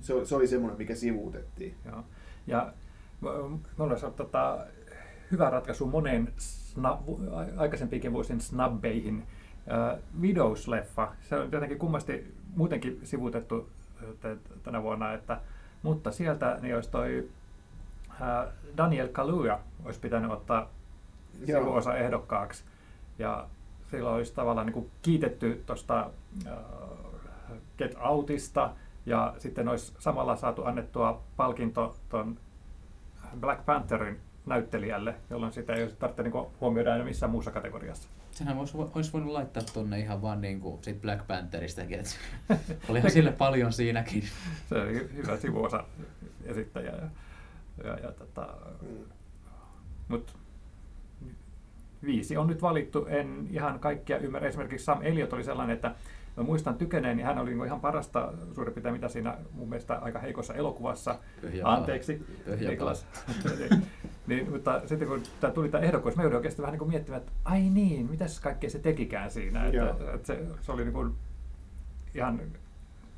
se, 0.00 0.14
oli- 0.14 0.26
se 0.26 0.34
oli 0.36 0.46
semmoinen, 0.46 0.78
mikä 0.78 0.94
sivuutettiin. 0.94 1.74
Joo. 1.86 2.04
Ja 2.46 2.72
minulla 3.20 3.92
olisi 3.92 4.06
tota, 4.16 4.58
hyvä 5.30 5.50
ratkaisu 5.50 5.86
moneen 5.86 6.32
sna, 6.36 6.88
a- 6.88 7.60
aikaisempiinkin 7.60 8.12
vuosien 8.12 8.40
snabbeihin. 8.40 9.26
Äh, 9.72 9.98
Widows-leffa, 10.20 11.08
se 11.20 11.36
on 11.36 11.52
jotenkin 11.52 11.78
kummasti 11.78 12.34
muutenkin 12.56 13.00
sivuutettu 13.02 13.68
t- 14.20 14.62
tänä 14.62 14.82
vuonna, 14.82 15.12
että, 15.12 15.40
mutta 15.82 16.10
sieltä 16.10 16.58
niin 16.62 16.74
olisi 16.74 16.90
toi 16.90 17.28
äh, 18.10 18.46
Daniel 18.76 19.08
Kaluuya 19.08 19.60
olisi 19.84 20.00
pitänyt 20.00 20.30
ottaa 20.30 20.70
Joo. 21.46 21.60
sivuosa 21.60 21.94
ehdokkaaksi. 21.96 22.64
Ja 23.18 23.46
silloin 23.90 24.14
olisi 24.14 24.34
tavallaan 24.34 24.66
niin 24.66 24.74
kuin 24.74 24.90
kiitetty 25.02 25.62
tuosta 25.66 26.10
äh, 26.46 26.52
Get 27.78 27.94
Outista 28.00 28.70
ja 29.06 29.34
sitten 29.38 29.68
olisi 29.68 29.92
samalla 29.98 30.36
saatu 30.36 30.64
annettua 30.64 31.22
palkinto 31.36 31.96
tuon 32.08 32.38
Black 33.40 33.64
Pantherin 33.66 34.20
näyttelijälle, 34.46 35.14
jolloin 35.30 35.52
sitä 35.52 35.72
ei 35.72 35.88
tarvitse 35.98 36.22
niin 36.22 36.46
huomioida 36.60 36.92
aina 36.92 37.04
missään 37.04 37.32
muussa 37.32 37.50
kategoriassa. 37.50 38.08
Senhän 38.30 38.58
olisi, 38.58 38.76
olisi 38.94 39.12
voinut 39.12 39.32
laittaa 39.32 39.62
tonne 39.74 40.00
ihan 40.00 40.22
vaan 40.22 40.40
niinku 40.40 40.78
sit 40.82 41.00
Black 41.00 41.26
Pantheristäkin, 41.26 41.98
että 42.00 42.14
olihan 42.88 43.10
sille 43.10 43.32
paljon 43.32 43.72
siinäkin. 43.72 44.24
Se 44.68 44.74
oli 44.74 45.08
hyvä 45.14 45.36
sivuosa 45.36 45.84
esittäjä. 46.44 46.92
Ja, 46.92 47.08
ja, 47.84 47.98
ja 48.02 48.12
tota. 48.12 48.48
Mut 50.08 50.36
viisi 52.04 52.36
on 52.36 52.46
nyt 52.46 52.62
valittu, 52.62 53.06
en 53.06 53.48
ihan 53.50 53.80
kaikkia 53.80 54.18
ymmärrä. 54.18 54.48
Esimerkiksi 54.48 54.84
Sam 54.84 55.02
Elliot 55.02 55.32
oli 55.32 55.44
sellainen, 55.44 55.74
että 55.74 55.94
mä 56.36 56.42
muistan 56.42 56.74
tykäneen, 56.74 57.16
niin 57.16 57.26
hän 57.26 57.38
oli 57.38 57.50
niinku 57.50 57.64
ihan 57.64 57.80
parasta 57.80 58.32
suurin 58.54 58.74
piirtein 58.74 58.94
mitä 58.94 59.08
siinä 59.08 59.36
mun 59.52 59.68
mielestä 59.68 59.94
aika 59.94 60.18
heikossa 60.18 60.54
elokuvassa. 60.54 61.18
Anteeksi. 61.64 62.26
Niklas. 62.68 63.06
niin, 64.30 64.50
mutta 64.50 64.80
sitten 64.86 65.08
kun 65.08 65.22
tämä 65.40 65.52
tuli 65.52 65.68
tämä 65.68 65.84
ehdokkuus, 65.84 66.16
mä 66.16 66.22
joudun 66.22 66.36
oikeasti 66.36 66.62
vähän 66.62 66.72
niin 66.72 66.78
kuin 66.78 66.88
miettimään, 66.88 67.22
että 67.22 67.32
ai 67.44 67.60
niin, 67.60 68.10
mitäs 68.10 68.40
kaikkea 68.40 68.70
se 68.70 68.78
tekikään 68.78 69.30
siinä. 69.30 69.66
Joo. 69.66 69.90
Että, 69.90 70.12
että 70.12 70.26
se, 70.26 70.46
se 70.60 70.72
oli 70.72 70.84
niin 70.84 70.92
kuin 70.92 71.14
ihan 72.14 72.40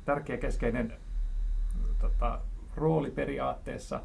tärkeä 0.05 0.37
keskeinen 0.37 0.93
tota, 1.99 2.39
rooli 2.75 3.11
periaatteessa, 3.11 4.01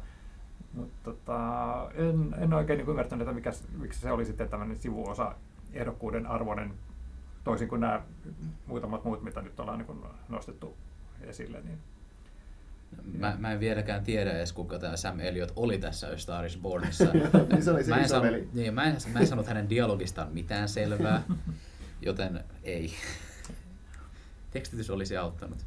mutta 0.73 0.95
tota, 1.03 1.91
en, 1.93 2.35
en 2.37 2.53
oikein 2.53 2.77
niin 2.77 2.89
ymmärtänyt, 2.89 3.27
että 3.27 3.35
mikä, 3.35 3.51
miksi 3.77 3.99
se 3.99 4.11
oli 4.11 4.25
sitten 4.25 4.49
tämmöinen 4.49 4.77
sivuosa 4.77 5.35
ehdokkuuden 5.73 6.25
arvoinen, 6.25 6.73
toisin 7.43 7.67
kuin 7.67 7.81
nämä 7.81 8.01
muutamat 8.67 9.03
muut, 9.03 9.23
mitä 9.23 9.41
nyt 9.41 9.59
ollaan 9.59 9.79
niin 9.79 10.03
nostettu 10.29 10.77
esille. 11.21 11.61
Niin. 11.61 11.77
Mä, 13.17 13.35
mä 13.39 13.51
en 13.51 13.59
vieläkään 13.59 14.03
tiedä 14.03 14.31
edes, 14.31 14.53
kuka 14.53 14.79
tämä 14.79 14.97
Sam 14.97 15.19
Elliot 15.19 15.53
oli 15.55 15.77
tässä 15.77 16.07
A 16.07 16.17
Star 16.17 16.45
is 16.45 16.57
Bornissa. 16.57 17.03
Niin 17.49 17.63
se 17.63 17.71
oli 17.71 17.83
se 17.83 17.89
mä, 17.89 17.97
en 17.97 18.21
veli. 18.21 18.49
niin, 18.53 18.73
mä, 18.73 18.83
en, 18.83 18.97
mä 19.13 19.19
en 19.19 19.27
sanonut 19.27 19.47
hänen 19.47 19.69
dialogistaan 19.69 20.33
mitään 20.33 20.69
selvää, 20.69 21.23
joten 22.01 22.43
ei. 22.63 22.93
Tekstitys 24.51 24.89
olisi 24.89 25.17
auttanut. 25.17 25.65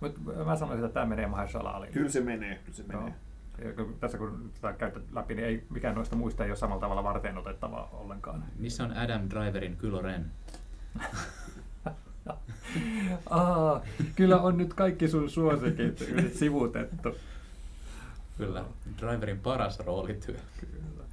Mutta 0.00 0.20
mä 0.44 0.56
sanoisin, 0.56 0.84
että 0.84 0.94
tämä 0.94 1.06
menee 1.06 1.26
Mahershala 1.26 1.70
Alille. 1.70 1.92
Kyllä 1.92 2.10
se 2.10 2.20
menee, 2.20 2.54
kyllä 2.64 2.76
se 2.76 2.82
menee. 2.82 3.14
Ja 3.64 3.72
kun 3.72 3.96
tässä 4.00 4.18
kun 4.18 4.50
sitä 4.54 4.72
käytät 4.72 5.02
läpi, 5.12 5.34
niin 5.34 5.46
ei 5.46 5.66
mikään 5.70 5.94
noista 5.94 6.16
muista 6.16 6.44
ei 6.44 6.50
ole 6.50 6.56
samalla 6.56 6.80
tavalla 6.80 7.04
varten 7.04 7.38
otettava 7.38 7.88
ollenkaan. 7.92 8.44
Missä 8.58 8.84
on 8.84 8.96
Adam 8.96 9.28
Driverin 9.30 9.76
Kylo 9.76 10.02
Ren? 10.02 10.30
Aa, 13.30 13.82
kyllä 14.16 14.40
on 14.40 14.58
nyt 14.58 14.74
kaikki 14.74 15.08
sun 15.08 15.30
suosikit 15.30 16.04
sivuutettu. 16.34 17.16
Kyllä, 18.38 18.64
Driverin 19.00 19.40
paras 19.40 19.78
roolityö. 19.80 20.36
Kyllä. 20.60 21.04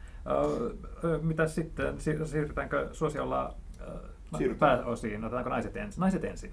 Mitä 1.21 1.47
sitten? 1.47 2.01
Si- 2.01 2.25
siirrytäänkö 2.25 2.89
suosiolla 2.93 3.55
öö, 3.81 3.97
Siirrytään. 4.37 4.77
pääosiin? 4.77 5.23
Otetaanko 5.23 5.49
naiset 5.49 5.77
ensin? 5.77 6.01
Naiset 6.01 6.23
ensin. 6.23 6.51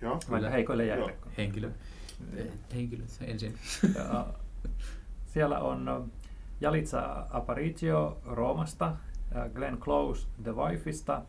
Joo. 0.00 0.18
Vai 0.30 0.52
heikoille 0.52 0.86
jäille? 0.86 1.14
Henkilö. 1.38 1.70
Henkilöt 2.74 3.08
ensin. 3.20 3.54
Ja 3.94 4.26
Siellä 5.26 5.58
on 5.58 6.10
Jalitsa 6.60 7.26
Aparicio 7.30 8.18
Roomasta, 8.26 8.96
Glenn 9.54 9.78
Close 9.78 10.26
The 10.42 10.52
Wifeista, 10.56 11.22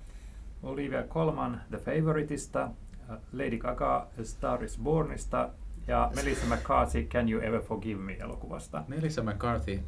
Olivia 0.63 1.03
Colman 1.03 1.61
The 1.69 1.77
Favoriteista, 1.77 2.69
Lady 3.33 3.57
Gaga 3.57 3.95
A 3.95 4.23
Star 4.23 4.63
is 4.63 4.79
Bornista 4.83 5.49
ja 5.87 6.11
Melissa 6.15 6.55
McCarthy 6.55 7.03
Can 7.03 7.29
You 7.29 7.41
Ever 7.41 7.61
Forgive 7.61 8.01
Me 8.01 8.17
elokuvasta. 8.19 8.83
Melissa 8.87 9.23
McCarthy, 9.23 9.79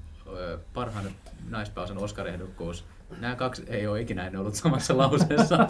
parhaan 0.74 1.06
naispääosan 1.50 1.98
Oscar-ehdokkuus. 1.98 2.86
Nämä 3.20 3.36
kaksi 3.36 3.63
ei 3.68 3.88
ole 3.88 4.01
ikinä 4.01 4.25
ennen 4.25 4.40
ollut 4.42 4.56
samassa 4.56 4.98
lauseessa. 4.98 5.58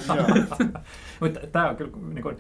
Mutta 1.22 1.39
tämä 1.51 1.70
on 1.70 1.75
kyllä, 1.75 1.91
niin 2.13 2.24
kuin, 2.24 2.38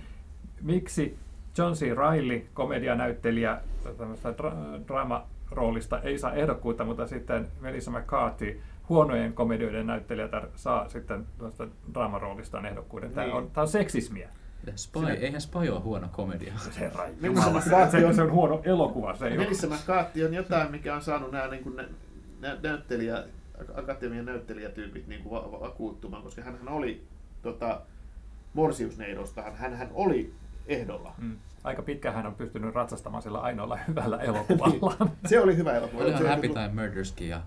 miksi 0.61 1.17
John 1.57 1.73
C. 1.73 1.81
Reilly, 1.81 2.47
komedianäyttelijä 2.53 3.61
tämmöistä 3.97 4.29
dra- 4.29 4.87
draamaroolista, 4.87 6.01
ei 6.01 6.17
saa 6.17 6.33
ehdokkuutta, 6.33 6.85
mutta 6.85 7.07
sitten 7.07 7.47
Melissa 7.61 7.91
McCarthy, 7.91 8.61
huonojen 8.91 9.33
komedioiden 9.33 9.87
näyttelijä, 9.87 10.29
saa 10.55 10.89
sitten 10.89 11.25
tuosta 11.37 11.67
draamaroolistaan 11.93 12.65
ehdokkuuden. 12.65 13.11
Tämä 13.11 13.27
Niin. 13.27 13.35
on, 13.35 13.51
tämä 13.51 13.61
on 13.61 13.67
seksismiä. 13.67 14.29
Spy, 14.75 14.99
Sinä- 14.99 15.13
eihän 15.13 15.41
Spy 15.41 15.57
ole 15.69 15.79
huono 15.79 16.07
komedia. 16.11 16.53
Herra 16.79 17.03
Melissa 17.21 17.45
Jumala, 17.47 17.61
se, 17.61 17.69
se, 17.91 18.05
on- 18.05 18.15
se 18.15 18.21
on 18.21 18.31
huono 18.31 18.61
elokuva. 18.63 19.15
Se 19.15 19.27
ei 19.27 19.37
ole. 19.37 19.43
Melissa 19.43 19.67
McCarthy 19.67 20.23
on 20.25 20.33
jotain, 20.33 20.71
mikä 20.71 20.95
on 20.95 21.01
saanut 21.01 21.31
nämä 21.31 21.47
niin 21.47 21.63
kuin 21.63 21.75
nä, 21.75 21.83
nä, 22.41 22.57
näyttelijä, 22.63 23.23
akatemian 23.75 24.25
näyttelijätyypit 24.25 25.07
niin 25.07 25.23
kuin 25.23 25.31
va, 25.43 25.51
va, 25.51 25.59
vakuuttumaan, 25.59 26.23
koska 26.23 26.41
hän 26.41 26.57
oli 26.69 27.03
tota, 27.41 27.81
Morsiusneidosta, 28.53 29.41
hän, 29.55 29.73
hän 29.75 29.89
oli 29.93 30.33
ehdolla. 30.67 31.13
Mm. 31.17 31.37
Aika 31.63 31.81
pitkään 31.81 32.15
hän 32.15 32.25
on 32.27 32.35
pystynyt 32.35 32.75
ratsastamaan 32.75 33.23
sillä 33.23 33.39
ainoalla 33.39 33.77
hyvällä 33.87 34.17
elokuvalla. 34.17 35.07
Se 35.25 35.39
oli 35.39 35.57
hyvä 35.57 35.73
elokuva. 35.73 36.03
Olihan 36.03 36.27
Happy 36.27 36.47
Time 36.47 36.71
Murderskin 36.73 37.29
ja 37.29 37.41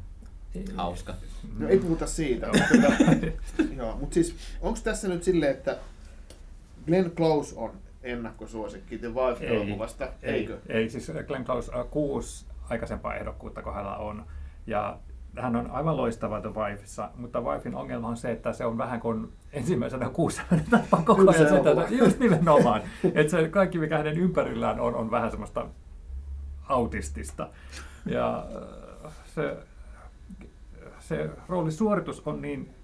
Hauska. 0.76 1.14
No 1.58 1.68
ei 1.68 1.78
puhuta 1.78 2.06
siitä. 2.06 2.46
mutta 2.46 3.62
joo, 3.76 3.96
mutta 3.96 4.14
siis 4.14 4.36
onko 4.60 4.78
tässä 4.84 5.08
nyt 5.08 5.22
silleen, 5.22 5.52
että 5.52 5.78
Glenn 6.86 7.10
Close 7.10 7.54
on 7.56 7.72
ennakkosuosikki 8.02 8.98
The 8.98 9.08
Wife-elokuvasta, 9.08 10.08
ei, 10.22 10.34
eikö? 10.34 10.58
ei, 10.68 10.90
siis 10.90 11.12
Glenn 11.26 11.44
Close 11.44 11.72
äh, 11.74 11.86
kuusi 11.90 12.46
aikaisempaa 12.70 13.14
ehdokkuutta 13.14 13.62
kohdalla 13.62 13.96
on. 13.96 14.26
Ja 14.66 14.98
hän 15.38 15.56
on 15.56 15.70
aivan 15.70 15.96
loistava 15.96 16.40
The 16.40 16.48
Wifeissa, 16.54 17.10
mutta 17.16 17.40
Wifein 17.40 17.74
ongelma 17.74 18.08
on 18.08 18.16
se, 18.16 18.30
että 18.30 18.52
se 18.52 18.64
on 18.64 18.78
vähän 18.78 19.00
kuin 19.00 19.32
ensimmäisenä 19.52 20.10
kuussa 20.10 20.42
tapaa 20.70 21.02
koko 21.02 21.30
ajan 21.30 21.48
sitä, 21.48 21.96
just 22.04 22.18
nimenomaan. 22.18 22.82
että 23.14 23.30
se 23.30 23.48
kaikki, 23.48 23.78
mikä 23.78 23.98
hänen 23.98 24.18
ympärillään 24.18 24.80
on, 24.80 24.94
on 24.94 25.10
vähän 25.10 25.30
semmoista 25.30 25.66
autistista. 26.68 27.48
Ja 28.06 28.46
äh, 29.04 29.12
se, 29.34 29.56
se 31.08 31.30
roolisuoritus 31.48 32.22
on 32.26 32.42
niin 32.42 32.74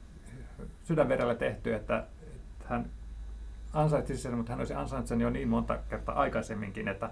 sydänverellä 0.85 1.35
tehty, 1.35 1.75
että, 1.75 1.99
että 1.99 2.69
hän 2.69 2.91
ansaitsisi 3.73 4.23
sen, 4.23 4.37
mutta 4.37 4.53
hän 4.53 4.61
olisi 4.61 4.75
ansainnut 4.75 5.09
sen 5.09 5.21
jo 5.21 5.31
niin 5.31 5.49
monta 5.49 5.79
kertaa 5.89 6.21
aikaisemminkin, 6.21 6.89
että 6.89 7.11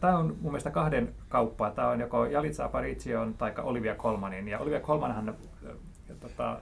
Tämä 0.00 0.18
on 0.18 0.26
mun 0.26 0.52
mielestä 0.52 0.70
kahden 0.70 1.14
kauppaa. 1.28 1.70
Tämä 1.70 1.88
on 1.88 2.00
joko 2.00 2.26
Jalitsa 2.26 2.64
Aparition 2.64 3.34
tai 3.34 3.52
Olivia 3.58 3.94
Colmanin. 3.94 4.48
Ja 4.48 4.58
Olivia 4.58 4.80
Colmanhan 4.80 5.28
äh, 5.28 5.34
tota, 6.20 6.60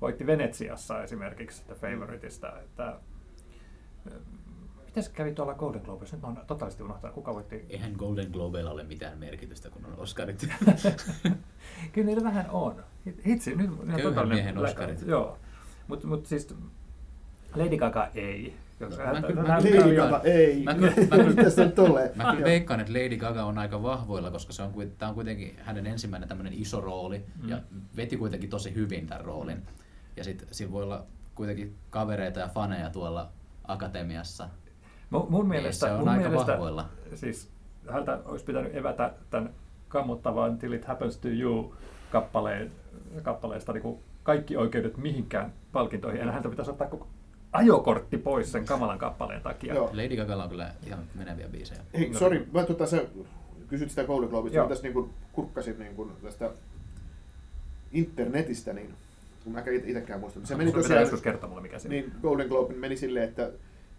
voitti 0.00 0.26
Venetsiassa 0.26 1.02
esimerkiksi 1.02 1.64
The 1.64 1.74
Favoriteista. 1.74 2.60
Että, 2.60 2.88
äh, 2.88 4.12
miten 4.94 5.04
se 5.04 5.10
kävi 5.12 5.32
tuolla 5.34 5.54
Golden 5.54 5.82
Globessa? 5.82 6.16
Nyt 6.16 6.22
mä 6.22 6.28
oon 6.28 6.38
totaalisesti 6.46 6.82
unohtanut, 6.82 7.14
kuka 7.14 7.34
voitti. 7.34 7.66
Eihän 7.68 7.92
Golden 7.92 8.30
Globeilla 8.30 8.70
ole 8.70 8.84
mitään 8.84 9.18
merkitystä, 9.18 9.70
kun 9.70 9.84
on 9.86 9.94
Oscarit. 9.98 10.48
Kyllä 11.92 12.06
niillä 12.06 12.24
vähän 12.24 12.50
on. 12.50 12.84
Hitsi, 13.26 13.56
nyt 13.56 13.70
on 13.70 13.92
Köyhän 13.96 14.28
miehen. 14.28 14.58
Oscarit. 14.58 15.02
Joo. 15.06 15.38
Mutta 15.88 16.06
mut 16.06 16.26
siis 16.26 16.54
Lady 17.54 17.76
Gaga 17.76 18.08
ei. 18.14 18.54
No, 18.80 18.88
mä 18.88 19.22
kyllä- 19.26 19.42
mä 19.42 19.58
Lady 19.58 19.96
Gaga, 19.96 20.20
ei. 20.24 20.62
Mä 20.62 20.74
kyllä- 20.74 20.92
mä 21.64 21.70
tulee? 21.86 22.12
Mä 22.14 22.30
kyllä 22.30 22.44
veikkaan, 22.44 22.80
että 22.80 22.92
Lady 22.92 23.16
Gaga 23.16 23.44
on 23.44 23.58
aika 23.58 23.82
vahvoilla, 23.82 24.30
koska 24.30 24.52
se 24.52 24.62
on, 24.62 24.72
tää 24.98 25.08
on 25.08 25.14
kuitenkin 25.14 25.56
hänen 25.62 25.86
ensimmäinen 25.86 26.28
tämmöinen 26.28 26.52
iso 26.52 26.80
rooli 26.80 27.24
Mm. 27.42 27.48
ja 27.48 27.60
veti 27.96 28.16
kuitenkin 28.16 28.50
tosi 28.50 28.74
hyvin 28.74 29.06
tämän 29.06 29.24
roolin. 29.24 29.62
Ja 30.16 30.24
sitten 30.24 30.48
sillä 30.50 30.72
voi 30.72 30.82
olla 30.82 31.04
kuitenkin 31.34 31.74
kavereita 31.90 32.40
ja 32.40 32.48
faneja 32.48 32.90
tuolla 32.90 33.30
akatemiassa. 33.64 34.48
Mun, 35.14 35.26
mun 35.30 35.40
Niin, 35.40 35.48
mielestä, 35.48 35.86
se 35.86 35.92
on 35.92 35.98
mun 36.00 36.08
aika 36.08 36.28
mielestä 36.28 36.52
vahvoilla. 36.52 36.88
siis 37.14 37.48
häntä 37.90 38.18
olisi 38.24 38.44
pitänyt 38.44 38.76
evätä 38.76 39.12
tämän 39.30 39.50
kammottavan 39.88 40.58
Till 40.58 40.72
It 40.72 40.84
Happens 40.84 41.16
to 41.18 41.28
You 41.28 41.74
kappaleen, 42.10 42.70
kappaleesta 43.22 43.72
niin 43.72 43.82
kuin 43.82 43.98
kaikki 44.22 44.56
oikeudet 44.56 44.96
mihinkään 44.96 45.52
palkintoihin. 45.72 46.20
Ja 46.26 46.32
häntä 46.32 46.48
pitäisi 46.48 46.70
ottaa 46.70 46.86
koko 46.86 47.06
ajokortti 47.52 48.18
pois 48.18 48.52
sen 48.52 48.64
kamalan 48.64 48.98
kappaleen 48.98 49.40
takia. 49.42 49.74
Joo. 49.74 49.90
Lady 49.92 50.16
Gagalla 50.16 50.44
on 50.44 50.50
kyllä 50.50 50.70
ihan 50.86 50.98
meneviä 51.14 51.48
biisejä. 51.48 51.80
Hei, 51.98 52.08
No. 52.10 52.18
sori, 52.18 52.46
mä 52.52 52.64
tota, 52.64 52.86
sä 52.86 53.04
kysyt 53.68 53.90
sitä 53.90 54.04
Golden 54.04 54.28
Globesta, 54.28 54.56
Joo. 54.56 54.64
mä 54.64 54.68
tässä 54.68 54.88
niin 54.88 55.10
kurkkasin 55.32 55.78
niin 55.78 55.94
kuin 55.96 56.10
tästä 56.22 56.50
internetistä, 57.92 58.72
niin 58.72 58.94
kun 59.44 59.52
mä 59.52 59.60
en 59.60 59.74
itsekään 59.74 60.20
muista. 60.20 60.40
Se 60.44 60.54
meni 60.56 60.72
tosiaan, 60.72 61.00
joskus 61.02 61.22
kertoa 61.22 61.48
mulle, 61.48 61.62
mikä 61.62 61.78
se 61.78 61.88
niin 61.88 62.12
Golden 62.22 62.48
Globe 62.48 62.74
meni 62.74 62.96
silleen, 62.96 63.28
että 63.28 63.50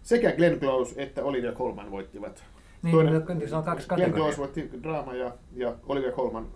sekä 0.06 0.32
Glenn 0.32 0.60
Close 0.60 1.02
että 1.02 1.24
Olivia 1.24 1.52
Colman 1.52 1.90
voittivat. 1.90 2.44
Niin, 2.82 2.94
Toinen- 2.94 3.48
se 3.48 3.56
on 3.56 3.64
kaksi 3.64 3.88
Glenn. 3.88 4.12
Close 4.12 4.38
voitti 4.38 4.70
draama 4.82 5.14
ja, 5.14 5.32
ja 5.52 5.74
Olivia 5.88 6.12
Colman 6.12 6.48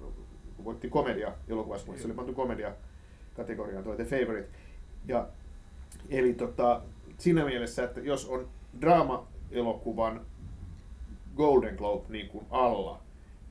voitti 0.65 0.89
komedia 0.89 1.33
elokuvassa, 1.49 1.87
mutta 1.87 2.03
se 2.03 2.09
oli 2.09 2.15
pantu 2.15 2.33
komedia 2.35 2.73
kategoriaan, 3.37 3.85
toi 3.85 3.97
The 3.97 4.05
Favorite. 4.05 4.49
Ja, 5.09 5.27
eli 6.09 6.35
tota, 6.35 6.81
siinä 7.19 7.45
mielessä, 7.45 7.85
että 7.85 8.01
jos 8.01 8.27
on 8.27 8.49
draama-elokuvan 8.81 10.21
Golden 11.37 11.75
Globe 11.75 12.05
niin 12.09 12.29
kuin 12.29 12.47
alla, 12.51 13.01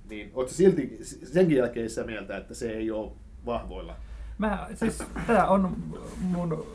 niin 0.09 0.31
ootko 0.33 0.53
silti 0.53 0.97
senkin 1.23 1.57
jälkeen 1.57 1.89
sitä 1.89 2.03
mieltä, 2.03 2.37
että 2.37 2.53
se 2.53 2.71
ei 2.71 2.91
ole 2.91 3.11
vahvoilla? 3.45 3.95
Mä, 4.37 4.67
siis, 4.75 5.03
tämä 5.27 5.47
on 5.47 5.77
mun 6.21 6.65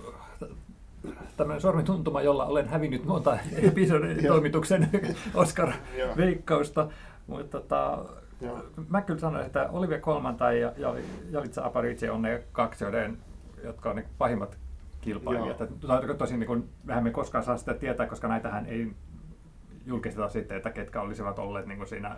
tämmöinen 1.37 1.61
sormituntuma, 1.61 2.23
jolla 2.23 2.45
olen 2.47 2.69
hävinnyt 2.69 3.05
monta 3.05 3.39
episodin 3.57 4.25
Joo. 4.25 4.35
toimituksen 4.35 4.89
Joo. 4.93 5.13
Oscar-veikkausta. 5.43 6.89
Mutta 7.27 7.61
tota, 7.61 8.05
Joo. 8.41 8.63
mä 8.89 9.03
kyllä 9.03 9.21
sanoin, 9.21 9.47
että 9.47 9.69
Olivia 9.73 9.99
Colman 9.99 10.37
tai 10.37 10.61
Ja- 10.61 10.73
Ja- 10.77 10.95
Jalitsa 11.31 11.65
Aparici 11.65 12.09
on 12.09 12.23
ne 12.23 12.43
kaksi, 12.53 12.85
joiden, 12.85 13.19
jotka 13.65 13.91
on 13.91 13.97
ne 13.97 14.05
pahimmat 14.19 14.59
kilpailijat. 15.01 15.63
Tosin 16.19 16.41
niin 16.41 16.47
kun, 16.49 16.69
mehän 16.85 17.05
me 17.05 17.11
koskaan 17.11 17.45
saa 17.45 17.57
sitä 17.57 17.75
tietää, 17.75 18.07
koska 18.07 18.29
näitähän 18.29 18.67
ei 18.67 18.93
julkisteta 19.87 20.29
sitten, 20.29 20.57
että 20.57 20.71
ketkä 20.71 21.01
olisivat 21.01 21.39
olleet 21.39 21.67
niin 21.67 21.87
siinä 21.87 22.17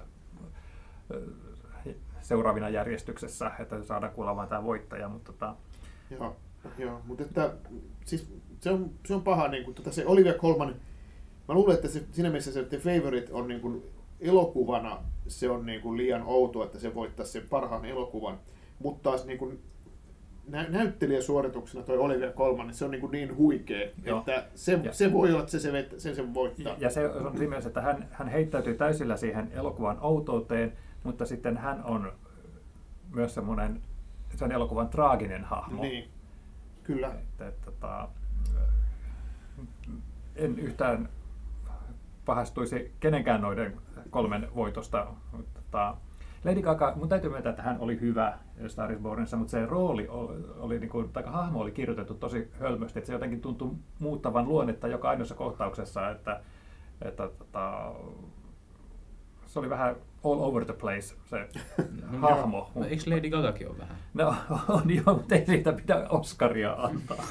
seuraavina 2.21 2.69
järjestyksessä, 2.69 3.51
että 3.59 3.83
saadaan 3.83 4.13
kuulla 4.13 4.37
vain 4.37 4.49
tämä 4.49 4.65
voittaja. 4.65 5.09
Mutta 5.09 5.33
tota, 5.33 5.55
Joo, 6.11 6.37
joo 6.79 7.01
mutta 7.07 7.25
että, 7.25 7.51
siis 8.05 8.35
se 8.67 8.71
on, 8.73 8.91
se 9.07 9.15
on 9.15 9.23
paha, 9.23 9.49
niin 9.49 9.65
kuin, 9.65 9.75
tota, 9.75 9.93
se 9.93 10.07
Olivia 10.07 10.33
Colman, 10.35 10.75
mä 11.49 11.55
luulen, 11.55 11.75
että 11.75 11.89
se, 11.89 12.03
siinä 12.13 12.29
mielessä 12.29 12.53
se 12.53 12.63
The 12.63 12.79
Favorite 12.79 13.33
on 13.33 13.49
niin 13.49 13.61
kuin, 13.61 13.83
elokuvana, 14.21 14.99
se 15.29 15.51
on 15.51 15.67
niin 15.67 15.81
kuin, 15.81 15.97
liian 15.97 16.23
outo, 16.23 16.65
että 16.65 16.79
se 16.79 16.95
voittaisi 16.95 17.33
sen 17.33 17.43
parhaan 17.51 17.85
elokuvan, 17.85 18.39
mutta 18.79 19.11
taas 19.11 19.27
niin 19.27 19.39
kuin, 19.39 19.61
nä- 20.49 20.67
näyttelijäsuorituksena 20.69 21.85
toi 21.85 21.99
Olivia 21.99 22.33
Colman, 22.33 22.67
niin 22.67 22.75
se 22.75 22.85
on 22.85 22.91
niin, 22.91 23.01
kuin 23.01 23.11
niin 23.13 23.37
huikea, 23.37 23.89
Joo. 24.05 24.19
että 24.19 24.45
se, 24.55 24.81
Ja- 24.83 24.93
se 24.93 25.13
voi 25.13 25.31
olla, 25.31 25.41
että 25.41 25.53
se, 25.53 25.59
se, 25.59 25.89
se 25.99 26.15
sen 26.15 26.35
voittaa. 26.35 26.77
Ja 26.79 26.91
se 26.91 27.09
on 27.09 27.33
siinä 27.33 27.49
mielessä, 27.49 27.69
että 27.69 27.83
hän, 27.83 28.09
hän 28.11 28.29
heittäytyy 28.29 28.75
täysillä 28.75 29.17
siihen 29.17 29.53
elokuvan 29.53 29.99
outouteen, 30.01 30.73
mutta 31.05 31.27
sitten 31.27 31.57
hän 31.57 31.85
on 31.85 32.13
myös 33.15 33.35
semmoinen 33.35 33.83
sen 34.35 34.53
elokuvan 34.53 34.89
traaginen 34.89 35.45
hahmo. 35.45 35.83
Niin, 35.83 36.09
kyllä. 36.83 37.07
Että, 37.09 37.49
että, 37.49 37.65
tota, 37.65 38.09
en 40.37 40.59
yhtään 40.59 41.09
pahastuisi 42.25 42.93
kenenkään 43.01 43.41
noiden 43.41 43.77
kolmen 44.11 44.49
voitosta. 44.55 45.07
Mutta, 45.33 45.97
Lady 46.45 46.63
Gaga, 46.63 46.93
mun 46.97 47.09
täytyy 47.09 47.31
myöntää, 47.31 47.51
että 47.51 47.63
hän 47.63 47.81
oli 47.81 48.01
hyvä 48.01 48.39
Star 48.69 48.93
is 48.93 48.99
Bornissa, 48.99 49.37
mutta 49.37 49.51
se 49.51 49.67
rooli 49.67 50.09
oli, 50.09 50.45
oli 50.59 50.79
niin 50.79 50.91
kuin, 50.91 51.13
tai 51.13 51.23
hahmo 51.27 51.61
oli 51.61 51.73
kirjoitettu 51.73 52.15
tosi 52.15 52.51
hölmösti, 52.61 52.99
että 52.99 53.07
se 53.07 53.13
jotenkin 53.13 53.41
tuntui 53.41 53.71
muuttavan 53.99 54.49
luonnetta 54.49 54.89
joka 54.89 55.11
ainoassa 55.11 55.35
kohtauksessa, 55.35 56.11
että, 56.11 56.41
että 57.03 57.29
tota, 57.29 57.93
se 59.47 59.59
oli 59.59 59.71
vähän 59.71 59.97
all 60.25 60.41
over 60.41 60.65
the 60.65 60.75
place 60.75 61.17
se 61.25 61.49
hahmo. 62.21 62.71
No, 62.75 62.85
eikö 62.85 63.03
Lady 63.07 63.31
Gagakin 63.31 63.69
ole 63.69 63.79
vähän? 63.79 63.97
No 64.15 64.35
on 64.69 64.95
joo, 64.95 65.15
mutta 65.15 65.35
ei 65.35 65.47
siitä 65.47 65.73
pidä 65.73 66.07
Oscaria 66.09 66.73
antaa. 66.73 67.25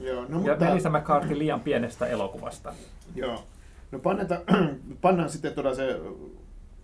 Joo, 0.00 0.24
no, 0.28 0.28
Ja 0.28 0.52
mutta, 0.52 0.64
Melissa 0.64 0.90
McCarthy 0.90 1.38
liian 1.38 1.60
pienestä 1.60 2.06
elokuvasta. 2.06 2.74
Joo. 3.14 3.44
No 3.92 3.98
panneta, 3.98 4.40
pannaan 5.00 5.30
sitten 5.30 5.52
tuoda 5.52 5.74
se 5.74 6.00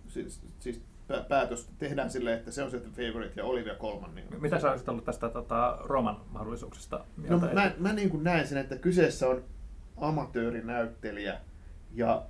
siis, 0.07 0.41
siis 0.59 0.81
pä- 1.11 1.23
päätös, 1.23 1.69
tehdään 1.79 2.09
silleen, 2.11 2.37
että 2.37 2.51
se 2.51 2.63
on 2.63 2.71
se 2.71 2.79
The 2.79 2.89
Favorite 2.89 3.33
ja 3.35 3.45
Olivia 3.45 3.75
Colman. 3.75 4.15
Niin 4.15 4.41
Mitä 4.41 4.59
sä 4.59 4.71
olisit 4.71 4.89
ollut 4.89 5.05
tästä 5.05 5.29
tota, 5.29 5.77
Roman 5.81 6.17
mahdollisuuksista? 6.31 7.05
No, 7.29 7.39
mä, 7.39 7.71
mä 7.77 7.93
niin 7.93 8.09
kuin 8.09 8.23
näen 8.23 8.47
sen, 8.47 8.57
että 8.57 8.75
kyseessä 8.75 9.27
on 9.27 9.43
amatöörinäyttelijä 9.97 11.39
ja 11.93 12.23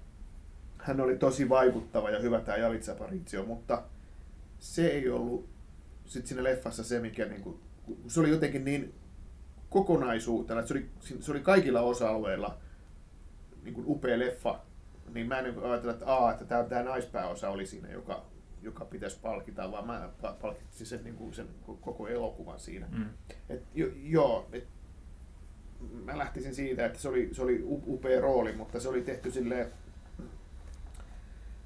hän 0.77 1.01
oli 1.01 1.17
tosi 1.17 1.49
vaikuttava 1.49 2.09
ja 2.09 2.19
hyvä 2.19 2.39
tämä 2.39 2.57
Jalitsa 2.57 2.91
Aparicio, 2.91 3.45
mutta 3.45 3.83
se 4.59 4.87
ei 4.87 5.09
ollut 5.09 5.49
sit 6.05 6.27
siinä 6.27 6.43
leffassa 6.43 6.83
se, 6.83 6.99
mikä 6.99 7.25
niin 7.25 7.41
kuin, 7.41 7.59
se 8.07 8.19
oli 8.19 8.29
jotenkin 8.29 8.65
niin 8.65 8.93
kokonaisuutena, 9.73 10.59
että 10.59 10.67
se 10.67 10.73
oli, 10.73 10.89
se 11.19 11.31
oli 11.31 11.39
kaikilla 11.39 11.81
osa-alueilla 11.81 12.57
niin 13.63 13.73
kuin 13.73 13.87
upea 13.87 14.19
leffa, 14.19 14.59
niin 15.13 15.27
mä 15.27 15.39
en 15.39 15.43
niin 15.43 15.63
ajatella, 15.63 15.93
että, 15.93 16.05
aa, 16.05 16.31
että 16.31 16.45
tämä, 16.45 16.63
tämä 16.63 16.83
naispääosa 16.83 17.49
oli 17.49 17.65
siinä, 17.65 17.91
joka, 17.91 18.25
joka 18.61 18.85
pitäisi 18.85 19.19
palkita, 19.21 19.71
vaan 19.71 19.87
mä 19.87 20.09
pa- 20.23 20.33
palkitsin 20.41 20.87
sen, 20.87 21.03
niin 21.03 21.15
kuin 21.15 21.33
sen 21.33 21.47
koko 21.81 22.07
elokuvan 22.07 22.59
siinä. 22.59 22.87
Mm. 22.91 23.05
Et, 23.49 23.63
jo, 23.75 23.87
joo, 24.03 24.49
et, 24.51 24.67
mä 26.05 26.17
lähtisin 26.17 26.55
siitä, 26.55 26.85
että 26.85 26.99
se 26.99 27.09
oli, 27.09 27.29
se 27.31 27.41
oli 27.41 27.63
upea 27.65 28.21
rooli, 28.21 28.53
mutta 28.55 28.79
se 28.79 28.89
oli 28.89 29.01
tehty 29.01 29.31
silleen, 29.31 29.67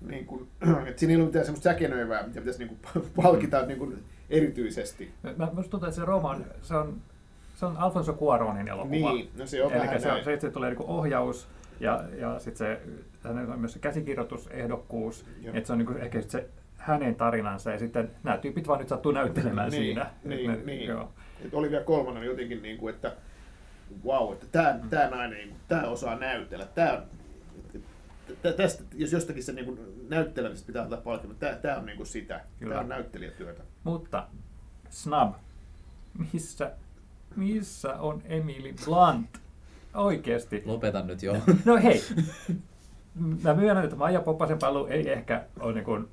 niin 0.02 0.26
kuin, 0.26 0.48
että 0.88 1.00
siinä 1.00 1.12
ei 1.12 1.16
ollut 1.16 1.30
mitään 1.30 1.46
semmoista 1.46 1.70
säkenöivää, 1.70 2.28
mitä 2.28 2.40
pitäisi 2.40 2.66
niin 2.66 2.78
kuin, 2.94 3.06
palkita 3.24 3.66
niin 3.66 3.80
kuin, 3.80 4.04
erityisesti. 4.30 5.12
Mä, 5.24 5.50
musta 5.54 5.72
tuntuu, 5.72 5.90
että 5.90 6.00
se 6.00 6.06
Roman, 6.06 6.46
se 6.62 6.76
on, 6.76 7.02
se 7.58 7.66
on 7.66 7.78
Alfonso 7.78 8.14
Cuaronin 8.14 8.68
elokuva. 8.68 9.12
Niin, 9.14 9.30
no 9.38 9.46
se 9.46 9.64
on 9.64 9.72
Eli 9.74 9.82
vähän 9.82 10.02
se, 10.02 10.08
näin. 10.08 10.24
se, 10.24 10.40
se 10.40 10.50
tulee 10.52 10.70
niin 10.70 10.82
ohjaus 10.82 11.48
ja, 11.80 12.04
ja 12.18 12.40
sitten 12.40 12.78
se, 13.24 13.30
on 13.30 13.60
myös 13.60 13.74
se 13.74 13.80
käsikirjoitusehdokkuus. 13.80 15.26
Että 15.54 15.68
se 15.68 15.74
on 15.74 15.80
niin 15.80 15.86
kuin, 15.86 15.98
ehkä 15.98 16.22
se 16.22 16.50
hänen 16.78 17.16
tarinansa 17.16 17.72
ja 17.72 17.80
sitten 17.80 18.12
nämä 18.24 18.38
tyypit 18.38 18.68
vaan 18.68 18.80
nyt 18.80 18.90
sattuu 18.90 19.12
näyttelemään 19.12 19.70
Niin, 19.72 19.84
siinä. 19.84 20.10
niin, 20.24 20.52
Ne- 20.52 20.60
niin. 20.66 20.88
Joo. 20.90 21.12
Et 21.46 21.54
Olivia 21.54 21.82
Colman 21.84 22.18
on 22.18 22.26
jotenkin 22.26 22.62
niin 22.62 22.78
kuin, 22.78 22.96
että 22.96 23.12
wow, 24.06 24.34
että 24.34 24.46
tämä, 24.52 24.80
tämä 24.90 25.10
nainen, 25.10 25.38
niin 25.38 25.50
kuin, 25.50 25.60
tämä 25.68 25.84
osaa 25.84 26.16
näytellä. 26.16 26.66
Tämä, 26.76 27.02
tästä, 28.58 28.84
jos 28.96 29.12
jostakin 29.12 29.44
se 29.44 29.54
niin 29.54 29.66
kuin 29.66 29.80
näyttelemistä 30.10 30.68
pitää 30.68 30.84
antaa 30.84 31.02
palkinto, 31.02 31.36
tämä, 31.40 31.54
tämä 31.54 31.78
on 31.78 31.86
niin 31.86 31.98
kuin 31.98 32.08
sitä. 32.08 32.42
Kyllä. 32.60 32.74
Tämä 32.74 32.82
on 32.84 32.90
näyttelijätyötä. 32.90 33.64
Mutta 33.84 34.28
Snub, 34.90 35.34
missä, 36.34 36.72
missä 37.38 37.94
on 37.94 38.22
Emily 38.26 38.74
Blunt? 38.86 39.42
Oikeesti. 39.94 40.64
Lopetan 40.66 41.08
nyt 41.08 41.24
jo. 41.24 41.34
No 41.66 41.78
hei, 41.84 42.04
mä 43.44 43.54
myönnän, 43.54 43.84
että 43.84 43.96
Maija 43.96 44.22
Poppasen 44.22 44.60
paluu 44.60 44.86
ei 44.86 45.10
ehkä 45.10 45.46
ole 45.60 45.74
niin 45.74 45.86
kuin 45.86 46.08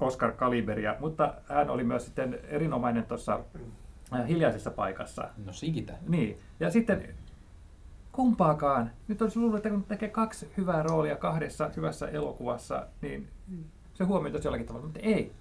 Oscar 0.00 0.32
Kaliberia, 0.32 0.96
mutta 1.00 1.34
hän 1.48 1.70
oli 1.70 1.84
myös 1.84 2.04
sitten 2.04 2.38
erinomainen 2.48 3.04
tuossa 3.04 3.40
äh, 4.12 4.28
hiljaisessa 4.28 4.70
paikassa. 4.70 5.28
No 5.44 5.52
siitä. 5.52 5.94
Niin, 6.08 6.38
ja 6.60 6.70
sitten 6.70 7.14
kumpaakaan. 8.12 8.90
Nyt 9.08 9.22
olisi 9.22 9.38
luullut, 9.38 9.56
että 9.56 9.70
kun 9.70 9.84
tekee 9.84 10.08
kaksi 10.08 10.52
hyvää 10.56 10.82
roolia 10.82 11.16
kahdessa 11.16 11.70
hyvässä 11.76 12.08
elokuvassa, 12.08 12.86
niin 13.02 13.28
se 13.94 14.04
huomioitaisi 14.04 14.46
jollakin 14.46 14.66
tavalla, 14.66 14.86
mutta 14.86 15.00
ei. 15.00 15.32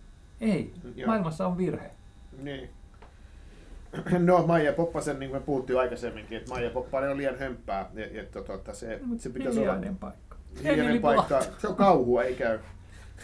Ei. 0.41 0.73
Joo. 0.95 1.07
Maailmassa 1.07 1.47
on 1.47 1.57
virhe. 1.57 1.91
Niin. 2.37 2.69
No 4.19 4.47
Maija 4.47 4.73
Poppasen, 4.73 5.19
niin 5.19 5.29
kuin 5.31 5.41
me 5.41 5.45
puhuttiin 5.45 5.79
aikaisemminkin, 5.79 6.37
että 6.37 6.49
Maija 6.49 6.69
Poppanen 6.69 7.11
on 7.11 7.17
liian 7.17 7.39
hömpää. 7.39 7.89
Ja, 7.93 8.05
ja 8.17 8.23
tota, 8.25 8.73
se, 8.73 8.99
se 9.17 9.29
pitäisi 9.29 9.59
olla 9.59 9.79
paikka. 9.99 10.35
hiljainen 10.63 11.01
paikka. 11.01 11.39
Blunt. 11.39 11.59
Se 11.59 11.67
on 11.67 11.75
kauhua, 11.75 12.23
ei 12.23 12.35
käy. 12.35 12.59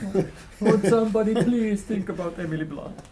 Would 0.64 0.90
somebody 0.90 1.34
please 1.34 1.84
think 1.88 2.10
about 2.10 2.40
Emily 2.40 2.66
Blunt? 2.66 3.04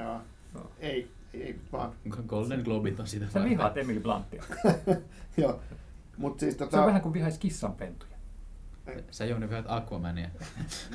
Joo. 0.00 0.20
Joo. 0.54 0.70
Ei, 0.80 1.10
ei, 1.34 1.56
vaan. 1.72 1.92
Golden 2.26 2.60
Globit 2.60 3.00
on 3.00 3.06
sitä 3.06 3.26
Sä 3.32 3.44
vihaat 3.44 3.76
Emily 3.76 4.00
Bluntia. 4.00 4.42
Joo. 5.36 5.60
Mut 6.16 6.40
siis 6.40 6.58
Se 6.58 6.64
on 6.64 6.70
tota, 6.70 6.86
vähän 6.86 7.00
kuin 7.02 7.12
vihaisi 7.12 7.40
kissanpentuja. 7.40 8.11
Sä 9.10 9.24
Jouni 9.24 9.48
vihaat 9.48 9.64
Aquamania. 9.68 10.28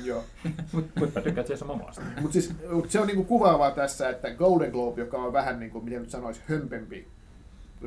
joo. 0.04 0.24
Mutta 0.72 1.00
mut 1.00 1.14
mä 1.14 1.20
tykkään 1.20 1.46
Jason 1.50 1.68
Momoasta. 1.68 2.02
Mut 2.20 2.32
siis, 2.32 2.54
mut 2.70 2.90
se 2.90 3.00
on 3.00 3.06
niinku 3.06 3.24
kuvaavaa 3.24 3.70
tässä, 3.70 4.08
että 4.08 4.34
Golden 4.34 4.70
Globe, 4.70 5.00
joka 5.00 5.16
on 5.16 5.32
vähän 5.32 5.60
niin 5.60 5.70
kuin, 5.70 5.84
miten 5.84 6.00
nyt 6.00 6.10
sanoisi, 6.10 6.40
hömpempi 6.48 7.08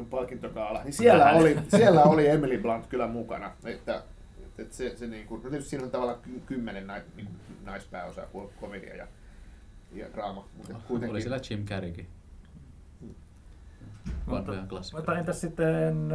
palkintokaala, 0.10 0.84
niin 0.84 0.94
siellä 0.94 1.24
Vähän. 1.26 1.36
oli, 1.42 1.58
siellä 1.68 2.04
oli 2.04 2.28
Emily 2.28 2.58
Blunt 2.58 2.88
kyllä 2.88 3.08
mukana. 3.08 3.52
Että, 3.66 4.04
että 4.58 4.76
se, 4.76 4.98
se 4.98 5.08
niin 5.08 5.28
kuin, 5.28 5.44
no 5.44 5.50
tietysti 5.50 5.70
siinä 5.70 5.86
on 5.86 5.92
tavallaan 5.92 6.20
ky- 6.22 6.42
kymmenen 6.46 6.88
nai, 6.88 7.02
niin 7.16 7.26
kuin 7.28 7.38
naispääosaa, 7.66 8.26
kun 8.26 8.42
on 8.42 8.50
komedia 8.60 8.96
ja, 8.96 9.08
ja 9.94 10.06
draama. 10.14 10.48
Mutta 10.58 10.74
kuitenkin, 10.88 11.12
Oli 11.12 11.22
siellä 11.22 11.40
Jim 11.50 11.66
Carreykin. 11.66 12.08
Vanhoja 14.30 14.64
Mutta 14.94 15.20
entäs 15.20 15.42
sitten 15.42 16.12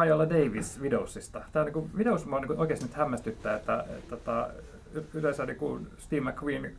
Viola 0.00 0.30
Davis 0.30 0.80
Widowsista? 0.80 1.42
Tämä 1.52 1.66
on 1.66 1.72
niin 1.72 1.90
Widows 1.96 2.26
mua 2.26 2.40
niin 2.40 2.60
oikeasti 2.60 2.84
nyt 2.84 2.94
hämmästyttää, 2.94 3.56
että, 3.56 3.84
että, 3.98 4.14
että 4.16 4.50
y- 4.94 5.04
yleensä 5.14 5.46
niin 5.46 5.56
kuin 5.56 5.88
Steve 5.98 6.30
McQueen 6.30 6.76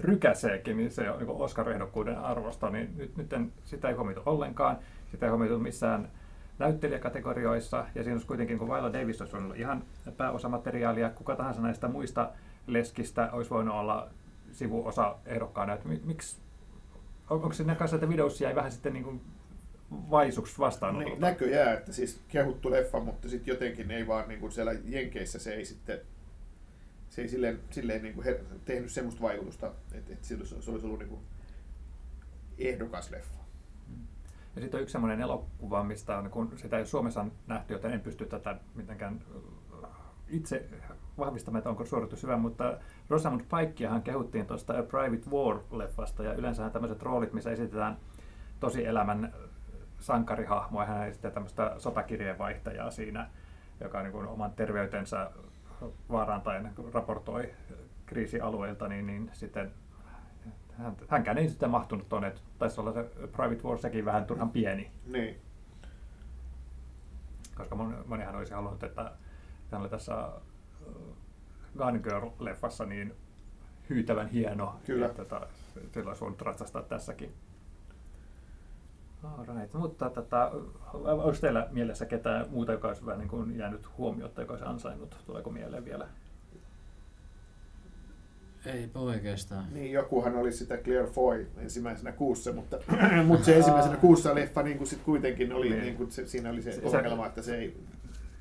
rykäseekin, 0.00 0.76
niin 0.76 0.90
se 0.90 1.10
on 1.10 1.18
niin 1.18 1.28
Oscar-ehdokkuuden 1.28 2.18
arvosta, 2.18 2.70
niin 2.70 2.96
nyt, 2.96 3.16
nyt 3.16 3.32
en, 3.32 3.52
sitä 3.64 3.88
ei 3.88 3.94
huomioitu 3.94 4.22
ollenkaan. 4.26 4.78
Sitä 5.10 5.26
ei 5.26 5.30
huomioitu 5.30 5.58
missään 5.58 6.08
näyttelijäkategorioissa, 6.58 7.76
ja 7.94 8.02
siinä 8.02 8.14
olisi 8.14 8.26
kuitenkin, 8.26 8.58
kun 8.58 8.68
Viola 8.68 8.92
Davis 8.92 9.20
olisi 9.20 9.36
ollut 9.36 9.56
ihan 9.56 9.82
pääosamateriaalia, 10.16 11.10
kuka 11.10 11.36
tahansa 11.36 11.62
näistä 11.62 11.88
muista 11.88 12.30
leskistä 12.66 13.28
olisi 13.32 13.50
voinut 13.50 13.74
olla 13.74 14.08
sivuosa 14.52 15.16
ehdokkaana. 15.26 15.72
Että 15.72 15.88
mi- 15.88 16.02
miksi, 16.04 16.40
on, 17.30 17.42
onko 17.42 17.52
se 17.52 17.64
kanssa, 17.64 17.96
että 17.96 18.06
Widows 18.06 18.40
jäi 18.40 18.54
vähän 18.54 18.72
sitten 18.72 18.92
niin 18.92 19.04
kuin 19.04 19.20
vaisuksi 19.90 20.58
vastaan? 20.58 20.98
niin, 20.98 21.20
näköjään, 21.20 21.74
että 21.74 21.92
siis 21.92 22.20
kehuttu 22.28 22.70
leffa, 22.70 23.00
mutta 23.00 23.28
sitten 23.28 23.52
jotenkin 23.52 23.90
ei 23.90 24.06
vaan 24.06 24.28
niin 24.28 24.40
kuin 24.40 24.52
siellä 24.52 24.72
Jenkeissä 24.84 25.38
se 25.38 25.54
ei 25.54 25.64
sitten 25.64 26.00
se 27.08 27.22
ei 27.22 27.28
silleen, 27.28 27.60
silleen 27.70 28.02
niin 28.02 28.14
kuin 28.14 28.26
her- 28.26 28.58
tehnyt 28.64 28.90
semmoista 28.90 29.22
vaikutusta, 29.22 29.72
että, 29.92 30.12
että 30.12 30.26
se 30.26 30.70
olisi 30.70 30.86
ollut 30.86 30.98
niin 30.98 31.08
kuin 31.08 31.20
ehdokas 32.58 33.10
leffa. 33.10 33.38
Ja 34.56 34.62
sitten 34.62 34.78
on 34.78 34.82
yksi 34.82 34.92
sellainen 34.92 35.20
elokuva, 35.20 35.84
mistä 35.84 36.18
on, 36.18 36.30
kun 36.30 36.52
sitä 36.56 36.78
ei 36.78 36.86
Suomessa 36.86 37.26
nähty, 37.46 37.72
joten 37.72 37.92
en 37.92 38.00
pysty 38.00 38.26
tätä 38.26 38.56
mitenkään 38.74 39.20
äh, 39.84 39.90
itse 40.28 40.68
vahvistamaan, 41.18 41.58
että 41.58 41.70
onko 41.70 41.84
suoritus 41.84 42.22
hyvä, 42.22 42.36
mutta 42.36 42.78
Rosamund 43.08 43.40
Pikeahan 43.40 44.02
kehuttiin 44.02 44.46
tuosta 44.46 44.78
A 44.78 44.82
Private 44.82 45.30
War-leffasta, 45.30 46.22
ja 46.22 46.34
yleensähän 46.34 46.72
tämmöiset 46.72 47.02
roolit, 47.02 47.32
missä 47.32 47.50
esitetään 47.50 47.96
tosielämän 48.60 49.34
sankarihahmoa, 50.00 50.84
hän 50.84 51.08
esittää 51.08 51.30
tämmöistä 51.30 51.74
sotakirjeenvaihtajaa 51.78 52.90
siinä, 52.90 53.30
joka 53.80 54.02
niin 54.02 54.12
kuin 54.12 54.26
oman 54.26 54.52
terveytensä 54.52 55.30
vaarantaen 56.10 56.70
raportoi 56.94 57.50
kriisialueilta, 58.06 58.88
niin, 58.88 59.06
niin 59.06 59.30
sitten 59.32 59.72
hän, 60.78 60.96
hänkään 61.08 61.38
ei 61.38 61.48
sitten 61.48 61.70
mahtunut 61.70 62.08
tuonne, 62.08 62.28
että 62.28 62.40
taisi 62.58 62.80
olla 62.80 62.92
se 62.92 63.02
Private 63.32 63.62
War 63.64 63.78
sekin 63.78 64.04
vähän 64.04 64.26
turhan 64.26 64.50
pieni, 64.50 64.90
Niin. 65.06 65.40
koska 67.54 67.74
mon- 67.76 68.06
monihan 68.06 68.36
olisi 68.36 68.54
halunnut, 68.54 68.82
että 68.82 69.12
hän 69.72 69.80
oli 69.80 69.88
tässä 69.88 70.14
äh, 70.20 70.32
Gun 71.78 72.00
Girl-leffassa 72.04 72.86
niin 72.86 73.14
hyytävän 73.90 74.28
hieno, 74.28 74.80
Kyllä. 74.86 75.06
että 75.06 75.24
tota, 75.24 75.46
sillä 75.94 76.08
olisi 76.08 76.20
voinut 76.20 76.42
ratsastaa 76.42 76.82
tässäkin. 76.82 77.34
Alright. 79.24 79.74
Mutta 79.74 80.10
tota, 80.10 80.50
onko 80.94 81.32
teillä 81.40 81.68
mielessä 81.70 82.06
ketään 82.06 82.46
muuta, 82.50 82.72
joka 82.72 82.88
olisi 82.88 83.06
vähän 83.06 83.18
niin 83.18 83.28
kuin 83.28 83.56
jäänyt 83.58 83.88
huomiota, 83.98 84.40
joka 84.40 84.52
olisi 84.52 84.64
ansainnut? 84.64 85.16
Tuleeko 85.26 85.50
mieleen 85.50 85.84
vielä? 85.84 86.06
Eipä 88.66 88.98
oikeastaan. 89.00 89.64
Niin, 89.72 89.92
jokuhan 89.92 90.36
oli 90.36 90.52
sitä 90.52 90.76
Claire 90.76 91.06
Foy 91.06 91.50
ensimmäisenä 91.56 92.12
kuussa, 92.12 92.52
mutta, 92.52 92.78
mutta 93.26 93.44
se 93.44 93.56
ensimmäisenä 93.56 93.96
kuussa 93.96 94.34
leffa 94.34 94.62
niin 94.62 94.78
kuin 94.78 94.88
sit 94.88 95.02
kuitenkin 95.02 95.52
oli, 95.52 95.70
Niin. 95.70 95.82
niin 95.82 95.96
kuin 95.96 96.10
se, 96.12 96.26
siinä 96.26 96.50
oli 96.50 96.62
se, 96.62 96.72
Se- 96.72 96.96
ongelma, 96.96 97.26
että 97.26 97.42
se 97.42 97.56
ei... 97.56 97.80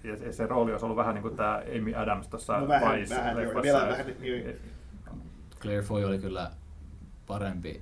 Ja 0.03 0.17
se, 0.17 0.31
se 0.31 0.47
rooli 0.47 0.71
olisi 0.71 0.85
ollut 0.85 0.97
vähän 0.97 1.15
niin 1.15 1.21
kuin 1.21 1.35
tämä 1.35 1.61
Amy 1.77 1.95
Adams 1.95 2.27
tuossa 2.27 2.59
No 2.59 2.67
vähän- 2.67 2.99
Vice 2.99 3.15
vähän, 3.15 3.43
joo, 3.43 3.61
vielä 3.61 3.87
vähän, 3.89 4.05
niin- 4.19 4.55
Claire 5.61 5.81
Foy 5.81 6.03
oli 6.05 6.19
kyllä 6.19 6.51
parempi 7.27 7.81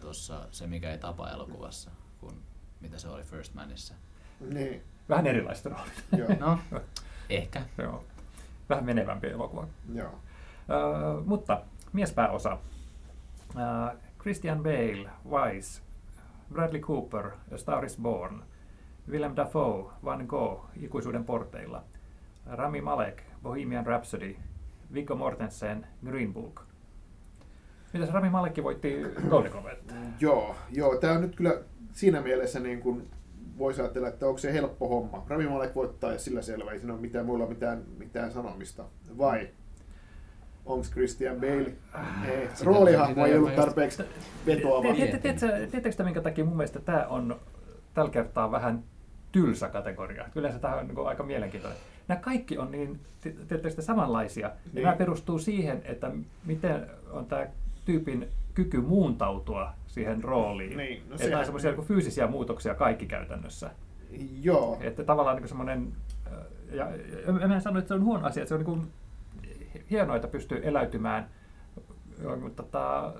tuossa 0.00 0.40
se, 0.50 0.66
mikä 0.66 0.90
ei 0.92 0.98
tapa 0.98 1.30
elokuvassa, 1.30 1.90
mitä 2.80 2.98
se 2.98 3.08
oli 3.08 3.22
First 3.22 3.54
Manissa. 3.54 3.94
Niin, 4.40 4.82
Vähän 5.08 5.26
erilaiset 5.26 5.66
roolit. 5.66 6.04
joo, 6.16 6.28
No, 6.40 6.58
ehkä. 7.30 7.62
Joo. 7.78 8.04
Vähän 8.68 8.84
menevämpi 8.84 9.26
elokuva. 9.26 9.66
joo. 9.94 10.10
Uh, 10.10 11.26
mutta 11.26 11.60
miespääosa. 11.92 12.58
Uh, 13.54 13.98
Christian 14.18 14.62
Bale, 14.62 15.10
Vice, 15.30 15.82
Bradley 16.52 16.80
Cooper, 16.80 17.30
A 17.54 17.56
Star 17.56 17.84
is 17.84 17.96
Born, 17.96 18.42
Willem 19.10 19.36
Dafoe, 19.36 19.92
Van 20.04 20.24
Gogh, 20.26 20.64
Ikuisuuden 20.76 21.24
porteilla, 21.24 21.82
Rami 22.46 22.80
Malek, 22.80 23.22
Bohemian 23.42 23.86
Rhapsody, 23.86 24.36
Viggo 24.94 25.14
Mortensen, 25.14 25.86
Green 26.04 26.32
Book. 26.34 26.62
Mitäs 27.92 28.10
Rami 28.10 28.30
Malekki 28.30 28.62
voitti 28.64 29.02
Golden 29.30 29.52
Globet? 29.52 29.94
Joo, 30.20 30.56
joo, 30.70 30.96
tämä 30.96 31.12
on 31.12 31.20
nyt 31.20 31.36
kyllä 31.36 31.60
siinä 31.92 32.20
mielessä 32.20 32.60
niin 32.60 32.80
kuin 32.80 33.10
voisi 33.58 33.80
ajatella, 33.80 34.08
että 34.08 34.26
onko 34.26 34.38
se 34.38 34.52
helppo 34.52 34.88
homma. 34.88 35.24
Rami 35.28 35.46
Malek 35.46 35.74
voittaa 35.74 36.12
ja 36.12 36.18
sillä 36.18 36.42
selvä, 36.42 36.70
ei 36.72 36.78
siinä 36.78 36.92
ole 36.92 37.00
mitään, 37.00 37.26
muilla 37.26 37.46
mitään, 37.46 37.82
mitään 37.98 38.32
sanomista. 38.32 38.84
Vai 39.18 39.48
onko 40.66 40.86
Christian 40.92 41.36
Bale? 41.36 41.72
Ei, 42.28 42.48
Sitä- 42.54 42.64
roolihahmo 42.64 43.14
sitä 43.14 43.26
ei 43.26 43.38
ollut 43.38 43.56
tarpeeksi 43.56 44.02
vetoava. 44.46 44.94
Tiedätkö, 44.94 45.66
tiedätkö 45.70 46.04
minkä 46.04 46.20
takia 46.20 46.44
mun 46.44 46.56
mielestä 46.56 46.80
tämä 46.80 47.06
on 47.06 47.36
tällä 47.94 48.10
kertaa 48.10 48.50
vähän 48.50 48.82
tylsä 49.32 49.68
kategoria? 49.68 50.28
Yleensä 50.34 50.58
tämä 50.58 50.74
on 50.74 50.88
niin 50.88 51.06
aika 51.06 51.22
mielenkiintoinen. 51.22 51.80
Nämä 52.08 52.20
kaikki 52.20 52.58
on 52.58 52.70
niin, 52.70 53.00
ti- 53.20 53.30
tiedättekö 53.48 53.74
te, 53.76 53.82
samanlaisia. 53.82 54.50
Niin. 54.72 54.84
nämä 54.84 54.96
perustuu 54.96 55.38
siihen, 55.38 55.82
että 55.84 56.10
miten 56.46 56.86
on 57.10 57.26
tämä 57.26 57.46
tyypin 57.92 58.28
kyky 58.54 58.80
muuntautua 58.80 59.72
siihen 59.86 60.24
rooliin. 60.24 60.76
Niin, 60.76 60.98
no 61.08 61.14
että 61.14 61.24
sehän- 61.24 61.38
on 61.38 61.44
semmoisia 61.44 61.72
niin 61.72 61.84
fyysisiä 61.86 62.26
muutoksia 62.26 62.74
kaikki 62.74 63.06
käytännössä. 63.06 63.70
Joo, 64.42 64.78
Että 64.80 65.04
tavallaan 65.04 65.36
niin 65.36 65.48
semmoinen, 65.48 65.92
äh, 66.26 66.32
ja, 66.72 66.84
ja 66.84 67.44
en- 67.44 67.52
en 67.52 67.60
sano, 67.60 67.78
että 67.78 67.88
se 67.88 67.94
on 67.94 68.04
huono 68.04 68.26
asia, 68.26 68.42
että 68.42 68.48
se 68.48 68.54
on 68.54 68.58
niin 68.60 68.64
kuin 68.78 68.92
hienoa, 69.90 70.16
että 70.16 70.28
pystyy 70.28 70.60
eläytymään, 70.64 71.28
Joo, 72.22 72.36
mutta, 72.36 72.62
tota, 72.62 73.14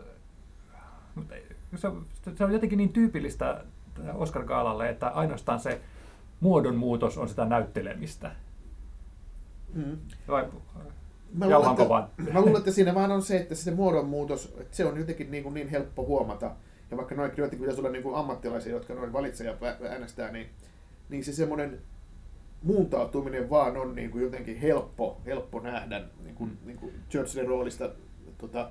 mutta 1.14 1.35
se, 1.76 1.88
on, 1.88 2.07
se 2.37 2.44
on 2.44 2.52
jotenkin 2.52 2.76
niin 2.76 2.92
tyypillistä 2.92 3.64
Oscar 4.14 4.44
Gaalalle, 4.44 4.88
että 4.88 5.09
ainoastaan 5.09 5.61
se 5.61 5.81
muodonmuutos 6.40 7.18
on 7.18 7.28
sitä 7.28 7.44
näyttelemistä. 7.44 8.31
mm. 9.74 9.96
Vai, 10.28 10.44
Mä 11.35 11.49
luulen, 11.49 11.71
että, 11.71 11.88
vaan? 11.88 12.09
mä 12.33 12.41
luulen, 12.41 12.57
että 12.57 12.71
siinä 12.71 12.95
vaan 12.95 13.12
on 13.12 13.23
se, 13.23 13.37
että 13.37 13.55
se 13.55 13.71
muodonmuutos, 13.71 14.55
että 14.61 14.77
se 14.77 14.85
on 14.85 14.99
jotenkin 14.99 15.31
niin, 15.31 15.43
kuin 15.43 15.55
niin 15.55 15.69
helppo 15.69 16.07
huomata. 16.07 16.51
Ja 16.91 16.97
vaikka 16.97 17.14
noin 17.14 17.31
jotenkin 17.31 17.59
pitäisi 17.59 17.81
olla 17.81 17.91
niin 17.91 18.03
kuin 18.03 18.14
ammattilaisia, 18.14 18.73
jotka 18.73 18.95
noin 18.95 19.12
valitsee 19.12 19.47
ja 19.47 19.77
äänestää, 19.88 20.33
niin, 20.33 20.47
niin 21.09 21.25
se 21.25 21.33
semmoinen 21.33 21.81
muuntautuminen 22.62 23.51
vaan 23.51 23.77
on 23.77 23.95
niin 23.95 24.11
kuin 24.11 24.25
jotenkin 24.25 24.57
helppo, 24.57 25.21
helppo 25.27 25.61
nähdä 25.61 26.03
niin 26.25 26.35
kuin, 26.35 26.59
niin 26.64 26.77
kuin 26.77 26.95
Churchillin 27.11 27.49
roolista 27.49 27.91
tota, 28.38 28.71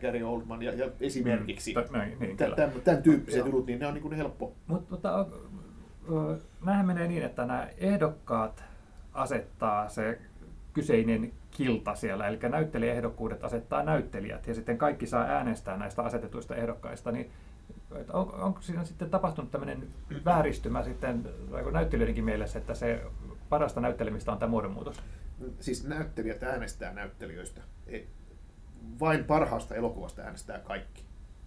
Gary 0.00 0.22
Oldman 0.22 0.62
ja, 0.62 0.74
ja 0.74 0.90
esimerkiksi. 1.00 1.74
Mm, 1.74 1.98
näin, 1.98 2.16
niin, 2.20 2.36
Tämän, 2.36 2.72
tämän, 2.84 3.02
tyyppiset 3.02 3.46
jutut, 3.46 3.66
niin 3.66 3.78
ne 3.78 3.86
on 3.86 3.94
niin 3.94 4.02
kuin 4.02 4.14
helppo. 4.14 4.52
Mutta 4.66 5.26
ö, 6.10 6.38
nämähän 6.64 6.86
menee 6.86 7.08
niin, 7.08 7.22
että 7.22 7.46
nämä 7.46 7.68
ehdokkaat 7.78 8.64
asettaa 9.12 9.88
se 9.88 10.18
kyseinen 10.78 11.32
kilta 11.50 11.94
siellä, 11.94 12.28
eli 12.28 12.38
näyttelijäehdokkuudet 12.48 13.44
asettaa 13.44 13.82
näyttelijät, 13.82 14.46
ja 14.46 14.54
sitten 14.54 14.78
kaikki 14.78 15.06
saa 15.06 15.24
äänestää 15.24 15.76
näistä 15.76 16.02
asetetuista 16.02 16.56
ehdokkaista, 16.56 17.12
niin 17.12 17.30
on, 18.12 18.34
onko 18.34 18.60
siinä 18.60 18.84
sitten 18.84 19.10
tapahtunut 19.10 19.50
tämmöinen 19.50 19.88
vääristymä 20.24 20.82
sitten 20.84 21.28
näyttelijöidenkin 21.72 22.24
mielessä, 22.24 22.58
että 22.58 22.74
se 22.74 23.02
parasta 23.48 23.80
näyttelemistä 23.80 24.32
on 24.32 24.38
tämä 24.38 24.50
muodonmuutos? 24.50 25.02
Siis 25.60 25.86
näyttelijät 25.86 26.42
äänestää 26.42 26.92
näyttelijöistä. 26.92 27.60
Ei- 27.86 28.08
Vain 29.00 29.24
parhaasta 29.24 29.74
elokuvasta 29.74 30.22
äänestää 30.22 30.58
kaikki. 30.58 31.04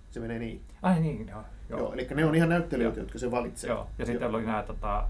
Se 0.10 0.20
menee 0.20 0.40
niin. 0.40 0.62
Ai 0.82 1.00
niin, 1.00 1.28
joo. 1.28 1.44
Joo. 1.70 1.80
Joo, 1.80 1.94
eli 1.94 2.08
ne 2.16 2.26
on 2.26 2.36
ihan 2.36 2.50
näyttelijöitä, 2.50 3.00
Joo. 3.00 3.04
jotka 3.04 3.20
se 3.20 3.32
valitsee. 3.32 3.70
Joo, 3.70 3.88
ja 3.98 4.06
sitten 4.06 4.30
oli 4.30 4.46
nämä 4.46 4.64
tota, 4.64 5.10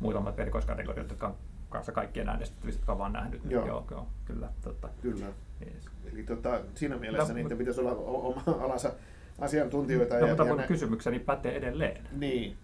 muutamat 0.00 0.38
erikoiskategoriat, 0.38 1.08
jotka 1.08 1.26
on 1.26 1.34
kanssa 1.68 1.92
kaikkien 1.92 2.28
äänestettävistä, 2.28 2.80
jotka 2.80 2.98
vaan 2.98 3.12
nähnyt. 3.12 3.40
Joo. 3.48 3.66
joo, 3.66 3.84
joo 3.90 4.06
kyllä, 4.24 4.48
totta. 4.62 4.88
Kyllä. 5.02 5.26
Yes. 5.66 5.88
Eli 6.12 6.22
tota, 6.22 6.60
siinä 6.74 6.96
mielessä 6.96 7.28
No, 7.32 7.34
niitä 7.34 7.48
mut- 7.54 7.58
pitäisi 7.58 7.80
olla 7.80 7.92
oma 7.92 8.42
alansa 8.64 8.92
asiantuntijoita. 9.38 10.14
No, 10.14 10.20
ja, 10.20 10.26
mutta 10.26 10.44
ja 10.46 10.56
nä- 10.56 10.66
kysymykseni 10.66 11.18
pätee 11.18 11.56
edelleen. 11.56 12.08
Niin. 12.18 12.56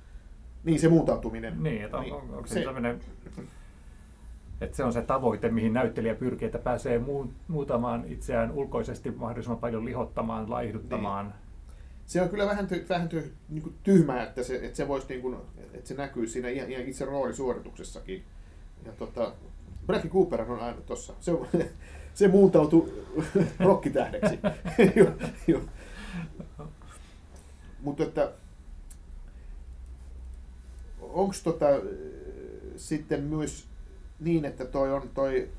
niin, 0.64 0.80
se 0.80 0.88
muuntautuminen. 0.88 1.62
Niin, 1.62 1.84
että 1.84 1.96
on, 1.96 2.12
on, 2.12 2.20
onko 2.20 2.46
se, 2.46 2.54
se, 2.54 2.62
tämmöinen, 2.64 3.00
että 4.60 4.76
se 4.76 4.84
on 4.84 4.92
se 4.92 5.02
tavoite, 5.02 5.48
mihin 5.48 5.72
näyttelijä 5.72 6.14
pyrkii, 6.14 6.46
että 6.46 6.58
pääsee 6.58 6.98
muu, 6.98 7.32
muutamaan 7.48 8.04
itseään 8.06 8.50
ulkoisesti 8.52 9.10
mahdollisimman 9.10 9.58
paljon 9.58 9.84
lihottamaan, 9.84 10.50
laihduttamaan. 10.50 11.34
se 12.06 12.22
on 12.22 12.28
kyllä 12.28 12.46
vähän, 12.46 12.66
ty, 12.66 12.86
vähän 12.88 13.08
ty, 13.08 13.32
niin 13.48 13.74
tyhmää, 13.82 14.22
että 14.22 14.42
se, 14.42 14.54
että 14.56 14.76
se 14.76 14.88
voisi 14.88 15.06
niin 15.08 15.22
kuin, 15.22 15.36
että 15.74 15.88
se 15.88 15.94
näkyy 15.94 16.26
siinä 16.26 16.48
ihan, 16.48 16.70
ihan 16.70 16.84
itse 16.84 17.04
roolisuorituksessakin. 17.04 18.24
Ja 18.84 18.92
tota, 18.92 19.32
Bradley 19.86 20.10
Cooper 20.10 20.52
on 20.52 20.60
aina 20.60 20.80
tossa. 20.80 21.14
Se, 21.20 21.32
se 22.14 22.28
muuntautui 22.28 23.04
rokkitähdeksi. 23.58 24.40
Mutta 27.80 28.02
että 28.02 28.32
onko 31.00 31.34
tota, 31.44 31.66
sitten 32.76 33.22
myös 33.22 33.68
niin, 34.20 34.44
että 34.44 34.64
toi 34.64 34.92
on 34.92 35.10
toi 35.14 35.50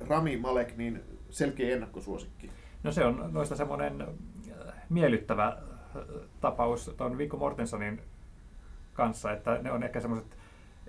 Rami 0.00 0.36
Malek 0.36 0.76
niin 0.76 1.02
selkeä 1.30 1.74
ennakkosuosikki? 1.74 2.50
No 2.82 2.92
se 2.92 3.04
on 3.04 3.28
noista 3.32 3.56
semmoinen 3.56 4.00
äh, 4.00 4.08
miellyttävä 4.88 5.46
äh, 5.46 6.02
tapaus 6.40 6.94
tuon 6.96 7.18
Viggo 7.18 7.36
Mortensonin 7.36 8.00
kanssa, 8.92 9.32
että 9.32 9.58
ne 9.62 9.72
on 9.72 9.82
ehkä 9.82 10.00
semmoiset 10.00 10.36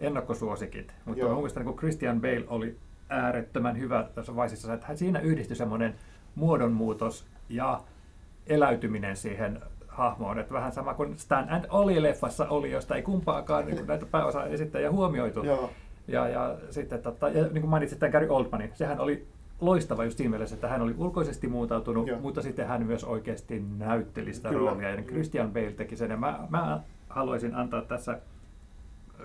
ennakkosuosikit. 0.01 0.93
Mutta 1.05 1.19
Joo. 1.21 1.29
mun 1.29 1.38
mielestä 1.38 1.59
niin 1.63 1.75
Christian 1.77 2.21
Bale 2.21 2.43
oli 2.47 2.77
äärettömän 3.09 3.79
hyvä 3.79 4.05
tässä 4.15 4.35
Vaisissa, 4.35 4.73
että 4.73 4.88
hän- 4.88 4.97
siinä 4.97 5.19
yhdistyi 5.19 5.55
semmoinen 5.55 5.95
muodonmuutos 6.35 7.25
ja 7.49 7.81
eläytyminen 8.47 9.17
siihen 9.17 9.62
hahmoon. 9.88 10.39
Että 10.39 10.53
vähän 10.53 10.71
sama 10.71 10.93
kuin 10.93 11.17
Stan 11.17 11.49
and 11.49 11.65
Ollie-leffassa 11.69 12.47
oli, 12.49 12.71
josta 12.71 12.95
ei 12.95 13.01
kumpaakaan 13.01 13.65
niin 13.65 13.88
näitä 13.88 14.05
pääosa 14.05 14.45
esittäjä 14.45 14.91
huomioitu. 14.91 15.43
Joo. 15.43 15.69
Ja, 16.07 16.27
ja 16.27 16.55
sitten, 16.69 17.01
tota, 17.01 17.29
ja 17.29 17.43
niin 17.43 17.62
kuin 17.62 17.69
mainitsit 17.69 17.99
tämän 17.99 18.12
Gary 18.12 18.27
Oldmanin, 18.29 18.71
sehän 18.73 18.99
oli 18.99 19.27
loistava 19.62 20.03
just 20.03 20.17
siinä 20.17 20.29
mielessä, 20.29 20.55
että 20.55 20.67
hän 20.67 20.81
oli 20.81 20.95
ulkoisesti 20.97 21.47
muutautunut, 21.47 22.07
Joo. 22.07 22.19
mutta 22.19 22.41
sitten 22.41 22.67
hän 22.67 22.85
myös 22.85 23.03
oikeasti 23.03 23.63
näytteli 23.77 24.33
sitä 24.33 24.49
Kyllä. 24.49 24.71
roolia. 24.71 24.89
Ja 24.89 25.01
Christian 25.01 25.51
Bale 25.53 25.71
teki 25.71 25.95
sen. 25.95 26.12
Ja 26.12 26.17
mä, 26.17 26.39
mä 26.49 26.79
haluaisin 27.09 27.55
antaa 27.55 27.81
tässä 27.81 28.19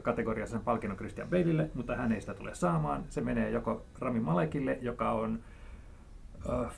kategoriassa 0.02 0.56
sen 0.56 0.64
palkinnon 0.64 0.96
Christian 0.96 1.28
Baleille, 1.28 1.70
mutta 1.74 1.96
hän 1.96 2.12
ei 2.12 2.20
sitä 2.20 2.34
tule 2.34 2.54
saamaan. 2.54 3.04
Se 3.08 3.20
menee 3.20 3.50
joko 3.50 3.84
Rami 3.98 4.20
Malekille, 4.20 4.78
joka 4.82 5.10
on 5.12 5.38
äh, 6.50 6.72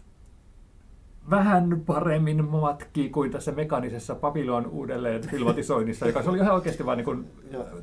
vähän 1.30 1.82
paremmin 1.86 2.44
matki 2.44 3.08
kuin 3.08 3.30
tässä 3.30 3.52
mekaanisessa 3.52 4.14
Babylon 4.14 4.66
uudelleen 4.66 5.22
filmatisoinnissa, 5.30 6.06
joka 6.06 6.22
se 6.22 6.30
oli 6.30 6.38
ihan 6.38 6.54
oikeasti 6.54 6.86
vain 6.86 6.96
niin 6.96 7.04
kuin. 7.04 7.30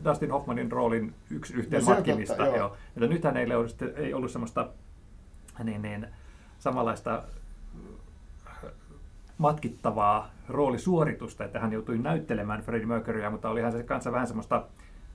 Dustin 0.05 0.31
Hoffmanin 0.31 0.71
roolin 0.71 1.13
yksi 1.31 1.53
yhteen 1.53 1.79
No 1.79 1.85
se 1.85 1.91
on 1.91 1.97
matkimista. 1.97 2.35
totta, 2.35 2.47
joo. 2.47 2.57
joo. 2.57 2.77
Mutta 2.95 3.07
nythän 3.07 3.37
ei 3.37 3.53
ollut, 3.55 3.69
sitten- 3.69 3.93
ei 3.95 4.13
ollut 4.13 4.31
semmoista 4.31 4.69
niin, 5.63 5.81
niin, 5.81 6.07
samanlaista 6.59 7.23
äh, 8.47 8.71
matkittavaa 9.37 10.29
roolisuoritusta, 10.49 11.43
että 11.45 11.59
hän 11.59 11.73
joutui 11.73 11.97
näyttelemään 11.97 12.61
Freddie 12.61 12.87
Mercurya, 12.87 13.29
mutta 13.29 13.49
olihan 13.49 13.71
se 13.71 13.83
kanssa 13.83 14.11
vähän 14.11 14.27
semmoista 14.27 14.65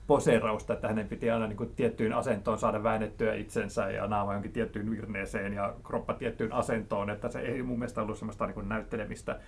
poseerausta, 0.09 0.73
että 0.73 0.89
hänen 0.89 1.09
piti 1.09 1.31
aina 1.31 1.47
niin 1.47 1.57
kuin 1.57 1.73
tiettyyn 1.77 2.13
asentoon 2.13 2.59
saada 2.59 2.83
väännettyä 2.83 3.35
itsensä 3.35 3.91
ja 3.91 4.07
naama 4.07 4.33
jonkin 4.33 4.53
tiettyyn 4.53 4.91
virneeseen 4.91 5.53
ja 5.53 5.75
kroppa 5.85 6.15
tiettyyn 6.15 6.53
asentoon, 6.53 7.11
että 7.11 7.29
se 7.29 7.41
ei 7.41 7.63
mun 7.63 7.79
mielestä 7.79 8.03
ollut 8.03 8.19
semmoista 8.19 8.47
niin 8.47 8.55
kuin 8.55 8.69
näyttelemistä. 8.69 9.41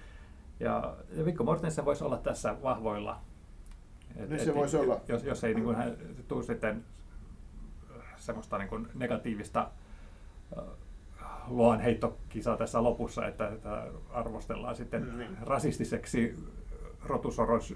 Ja, 0.61 0.97
ja 1.17 1.25
Viggo 1.25 1.45
Mortensen 1.45 1.85
voisi 1.85 2.05
olla 2.05 2.17
tässä 2.17 2.57
vahvoilla. 2.63 3.21
No 4.29 4.39
se 4.39 4.55
voisi 4.55 4.77
olla. 4.77 5.01
Jos, 5.09 5.25
jos 5.25 5.45
ei 5.45 5.55
niin 5.55 5.65
kuin, 5.65 5.77
hän 5.77 5.97
tuu 6.29 6.43
sitten 6.43 6.85
semmoista 8.17 8.59
niin 8.59 8.69
kuin 8.69 8.89
negatiivista 8.95 9.71
äh, 10.59 10.65
luon 11.49 11.81
heittokisaa 11.81 12.57
tässä 12.57 12.83
lopussa, 12.83 13.27
että, 13.27 13.49
että 13.49 13.87
arvostellaan 14.11 14.77
sitten 14.77 15.19
Niin. 15.19 15.37
rasistiseksi 15.41 16.37
rotusoros 17.05 17.75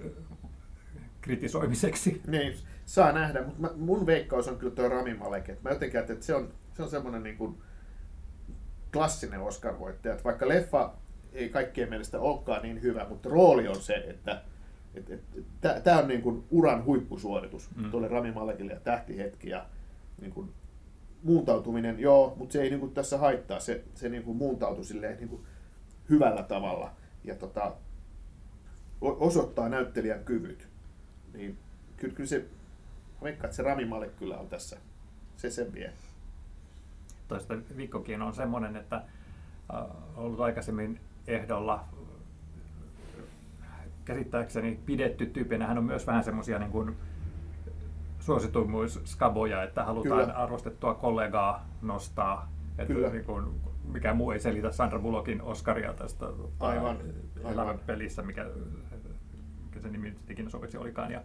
kritisoimiseksi. 1.20 2.22
Niin, 2.26 2.54
saa 2.86 3.12
nähdä, 3.12 3.42
mutta 3.42 3.76
mun 3.76 4.06
veikkaus 4.06 4.48
on 4.48 4.58
kyllä 4.58 4.74
tuo 4.74 4.88
Rami 4.88 5.14
Malek. 5.14 5.48
Et 5.48 5.62
mä 5.62 5.70
jotenkin 5.70 5.98
ajattelin, 5.98 6.16
että 6.16 6.26
se 6.26 6.34
on, 6.34 6.52
se 6.76 6.82
on 6.82 6.90
semmoinen 6.90 7.22
niin 7.22 7.36
kuin 7.36 7.58
klassinen 8.92 9.40
Oscar-voittaja. 9.40 10.12
Että 10.12 10.24
vaikka 10.24 10.48
leffa 10.48 10.94
ei 11.32 11.48
kaikkien 11.48 11.88
mielestä 11.88 12.20
olekaan 12.20 12.62
niin 12.62 12.82
hyvä, 12.82 13.06
mutta 13.08 13.28
rooli 13.28 13.68
on 13.68 13.80
se, 13.80 13.94
että 13.94 14.42
et, 14.94 15.10
et, 15.10 15.20
tämä 15.84 15.98
on 15.98 16.08
niin 16.08 16.22
kuin 16.22 16.44
uran 16.50 16.84
huippusuoritus 16.84 17.70
Mm. 17.76 17.90
tuolle 17.90 18.08
Rami 18.08 18.32
Malekille 18.32 18.72
ja 18.72 18.80
tähtihetki 18.80 19.50
ja 19.50 19.66
niin 20.20 20.32
kuin 20.32 20.52
muuntautuminen, 21.22 21.98
joo, 22.00 22.34
mutta 22.36 22.52
se 22.52 22.62
ei 22.62 22.70
niin 22.70 22.80
kuin 22.80 22.94
tässä 22.94 23.18
haittaa. 23.18 23.60
Se, 23.60 23.84
se 23.94 24.08
niin 24.08 24.22
kuin 24.22 24.36
muuntautui 24.36 24.84
silleen 24.84 25.16
niin 25.16 25.28
kuin 25.28 25.42
hyvällä 26.10 26.42
tavalla 26.42 26.90
ja 27.24 27.34
tota, 27.34 27.72
osoittaa 29.00 29.68
näyttelijän 29.68 30.24
kyvyt. 30.24 30.68
Niin 31.32 31.58
kyllä, 31.96 32.14
kyllä 32.14 32.28
se, 32.28 32.44
että 33.28 33.56
se 33.56 33.62
Rami 33.62 33.84
Malek 33.84 34.16
kyllä 34.16 34.36
on 34.36 34.48
tässä. 34.48 34.76
Se 35.36 35.50
sen 35.50 35.72
vie. 35.72 35.92
Toista 37.28 37.54
Vikkokin 37.76 38.22
on 38.22 38.34
semmoinen, 38.34 38.76
että 38.76 38.96
äh, 38.96 39.82
ollut 40.16 40.40
aikaisemmin 40.40 41.00
ehdolla 41.26 41.84
käsittääkseni 44.04 44.80
pidetty 44.86 45.26
tyypinä. 45.26 45.66
Hän 45.66 45.78
on 45.78 45.84
myös 45.84 46.06
vähän 46.06 46.24
semmoisia 46.24 46.58
niin 46.58 46.70
kuin 46.70 46.96
suosituimmuusskaboja, 48.20 49.62
että 49.62 49.84
halutaan 49.84 50.20
Kyllä. 50.20 50.38
arvostettua 50.38 50.94
kollegaa 50.94 51.66
nostaa. 51.82 52.52
Että 52.78 52.94
Kyllä. 52.94 53.10
niin 53.10 53.24
kuin, 53.24 53.60
mikä 53.92 54.14
muu 54.14 54.30
ei 54.30 54.40
selitä 54.40 54.72
Sandra 54.72 54.98
Bullockin 54.98 55.42
Oscaria 55.42 55.92
tästä 55.92 56.26
Aivan, 56.60 56.98
äh, 57.44 57.58
aivan. 57.58 57.78
Pelissä, 57.86 58.22
mikä, 58.22 58.46
mikä 59.64 59.80
se 59.80 59.88
nimi 59.88 60.14
ikinä 60.28 60.50
sopiksi 60.50 60.78
olikaan. 60.78 61.12
Ja, 61.12 61.20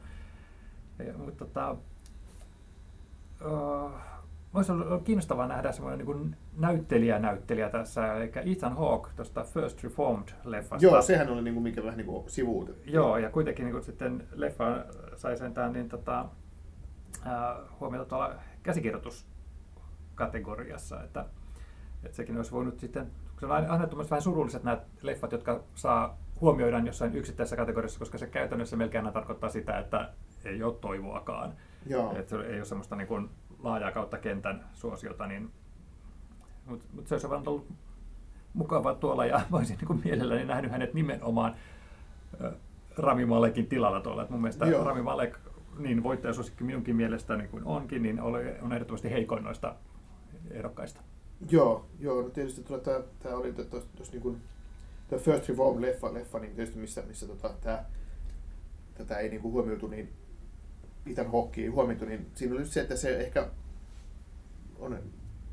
mutta 1.17 1.45
tota, 1.45 1.75
uh, 3.45 3.91
Voisi 4.53 4.71
olla 4.71 4.99
kiinnostavaa 4.99 5.47
nähdä 5.47 5.71
semmoinen 5.71 6.07
niin 6.07 6.35
näyttelijä-näyttelijä 6.57 7.69
tässä, 7.69 8.13
eli 8.13 8.31
Ethan 8.45 8.77
Hawke 8.77 9.09
tuosta 9.15 9.43
First 9.43 9.83
Reformed-leffasta. 9.83 10.77
Joo, 10.79 11.01
sehän 11.01 11.29
oli 11.29 11.41
niin 11.41 11.53
kuin, 11.53 11.63
mikä 11.63 11.83
vähän 11.83 11.97
niin 11.97 12.07
kuin 12.07 12.29
sivuutettiin. 12.29 12.93
Joo, 12.93 13.17
ja 13.17 13.29
kuitenkin 13.29 13.65
niin 13.65 13.73
kuin 13.73 13.83
sitten 13.83 14.27
leffa 14.31 14.85
sai 15.15 15.37
sentään 15.37 15.73
niin 15.73 15.89
tota, 15.89 16.25
ää, 17.25 17.55
huomiota 17.79 18.05
tuolla 18.05 18.35
käsikirjoituskategoriassa, 18.63 21.03
että, 21.03 21.25
että 22.03 22.15
sekin 22.15 22.37
olisi 22.37 22.51
voinut 22.51 22.79
sitten, 22.79 23.11
se 23.39 23.45
on 23.45 23.51
aina, 23.51 23.87
tuommoiset 23.87 24.11
vähän 24.11 24.21
surulliset 24.21 24.63
nämä 24.63 24.81
leffat, 25.01 25.31
jotka 25.31 25.63
saa 25.75 26.17
huomioidaan 26.41 26.87
jossain 26.87 27.15
yksittäisessä 27.15 27.55
kategoriassa, 27.55 27.99
koska 27.99 28.17
se 28.17 28.27
käytännössä 28.27 28.77
melkein 28.77 29.05
aina 29.05 29.13
tarkoittaa 29.13 29.49
sitä, 29.49 29.79
että 29.79 30.09
ei 30.45 30.63
ole 30.63 30.73
toivoakaan. 30.73 31.53
Joo. 31.85 32.15
Ei 32.47 32.57
ole 32.57 32.65
semmoista 32.65 32.95
niin 32.95 33.07
kuin 33.07 33.29
laajaa 33.59 33.91
kautta 33.91 34.17
kentän 34.17 34.65
suosiota, 34.73 35.27
niin 35.27 35.51
Mutta 36.65 36.85
mut 36.93 37.07
se 37.07 37.15
olisi 37.15 37.29
vaan 37.29 37.47
ollut 37.47 37.67
mukava 38.53 38.95
tuolla 38.95 39.25
ja 39.25 39.41
mä 39.49 39.57
olisin 39.57 39.77
niin 39.89 40.01
mielelläni 40.03 40.45
nähnyt 40.45 40.71
hänet 40.71 40.93
nimenomaan 40.93 41.55
Rami 42.97 43.25
Malekin 43.25 43.67
tilalla 43.67 44.01
tuolla. 44.01 44.23
Et 44.23 44.29
mun 44.29 44.41
mielestä 44.41 44.65
Joo. 44.65 44.83
Rami 44.83 45.01
Malek, 45.01 45.37
niin 45.77 46.03
voittajasuosikki 46.03 46.63
minunkin 46.63 46.95
mielestä 46.95 47.35
niin 47.35 47.49
kuin 47.49 47.63
onkin, 47.63 48.03
niin 48.03 48.21
on 48.61 48.73
ehdottomasti 48.73 49.11
heikoin 49.11 49.43
noista 49.43 49.75
ehdokkaista. 50.51 51.01
Joo, 51.51 51.85
joo, 51.99 52.21
no 52.21 52.29
tietysti 52.29 52.63
tuota, 52.63 53.01
tämä 53.19 53.35
oli 53.35 53.53
tuossa 53.53 54.11
niin 54.11 54.21
kuin, 54.21 54.41
tämä 55.07 55.21
First 55.21 55.49
Reform 55.49 55.81
leffa, 55.81 56.13
leffa 56.13 56.39
niin 56.39 56.55
tietysti 56.55 56.79
missä, 56.79 57.03
missä 57.07 57.27
tota, 57.27 57.49
tää, 57.61 57.85
tätä 58.93 59.17
ei 59.17 59.29
niin 59.29 59.41
kuin 59.41 59.51
huomioitu, 59.51 59.87
niin 59.87 60.13
Ethan 61.05 61.31
Hawke 61.31 61.61
ei 61.61 61.67
huomioitu, 61.67 62.05
niin 62.05 62.27
siinä 62.35 62.55
oli 62.55 62.65
se, 62.65 62.81
että 62.81 62.95
se 62.95 63.17
ehkä 63.19 63.47
on 64.79 64.99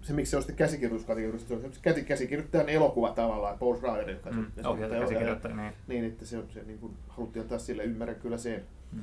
se, 0.02 0.12
miksi 0.12 0.30
se 0.30 0.36
on 0.36 0.42
sitten 0.42 0.56
käsikirjoituskategoriassa, 0.56 1.48
se 1.48 1.54
on 1.54 1.60
se 1.74 1.80
käsi- 1.82 2.04
käsikirjoittajan 2.04 2.68
elokuva 2.68 3.10
tavallaan, 3.12 3.58
Paul 3.58 3.76
Schrader, 3.76 4.10
joka 4.10 4.30
Mm, 4.30 4.46
se- 4.62 4.68
ohjaaja, 4.68 4.94
se- 4.94 5.00
käsikirjoittaja, 5.00 5.56
niin. 5.56 5.72
Niin, 5.86 6.04
että 6.04 6.24
se, 6.26 6.42
se 6.54 6.62
niin 6.62 6.78
kuin, 6.78 6.96
haluttiin 7.08 7.42
antaa 7.42 7.58
sille, 7.58 7.84
ymmärrän 7.84 8.16
kyllä 8.16 8.38
sen. 8.38 8.62
Mm. 8.92 9.02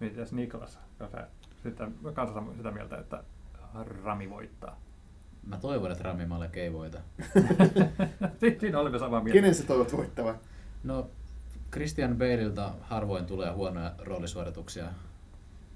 Mitäs 0.00 0.32
Niklas, 0.32 0.78
jos 1.00 1.10
sitä, 1.62 1.88
kanssa 2.14 2.42
sitä 2.56 2.70
mieltä, 2.70 2.98
että 2.98 3.24
Rami 4.04 4.30
voittaa? 4.30 4.80
Mä 5.46 5.56
toivon, 5.58 5.92
että 5.92 6.04
Rami 6.04 6.26
Malek 6.26 6.56
ei 6.56 6.72
voita. 6.72 6.98
Si- 8.40 8.56
Siinä 8.60 8.78
olemme 8.78 8.98
samaa 8.98 9.20
mieltä. 9.20 9.32
Kenen 9.40 9.54
sä 9.54 9.66
toivot 9.66 9.92
voittavan? 9.96 10.38
No, 10.84 11.10
Christian 11.72 12.18
Baleilta 12.18 12.72
harvoin 12.80 13.26
tulee 13.26 13.50
huonoja 13.50 13.92
roolisuorituksia. 13.98 14.84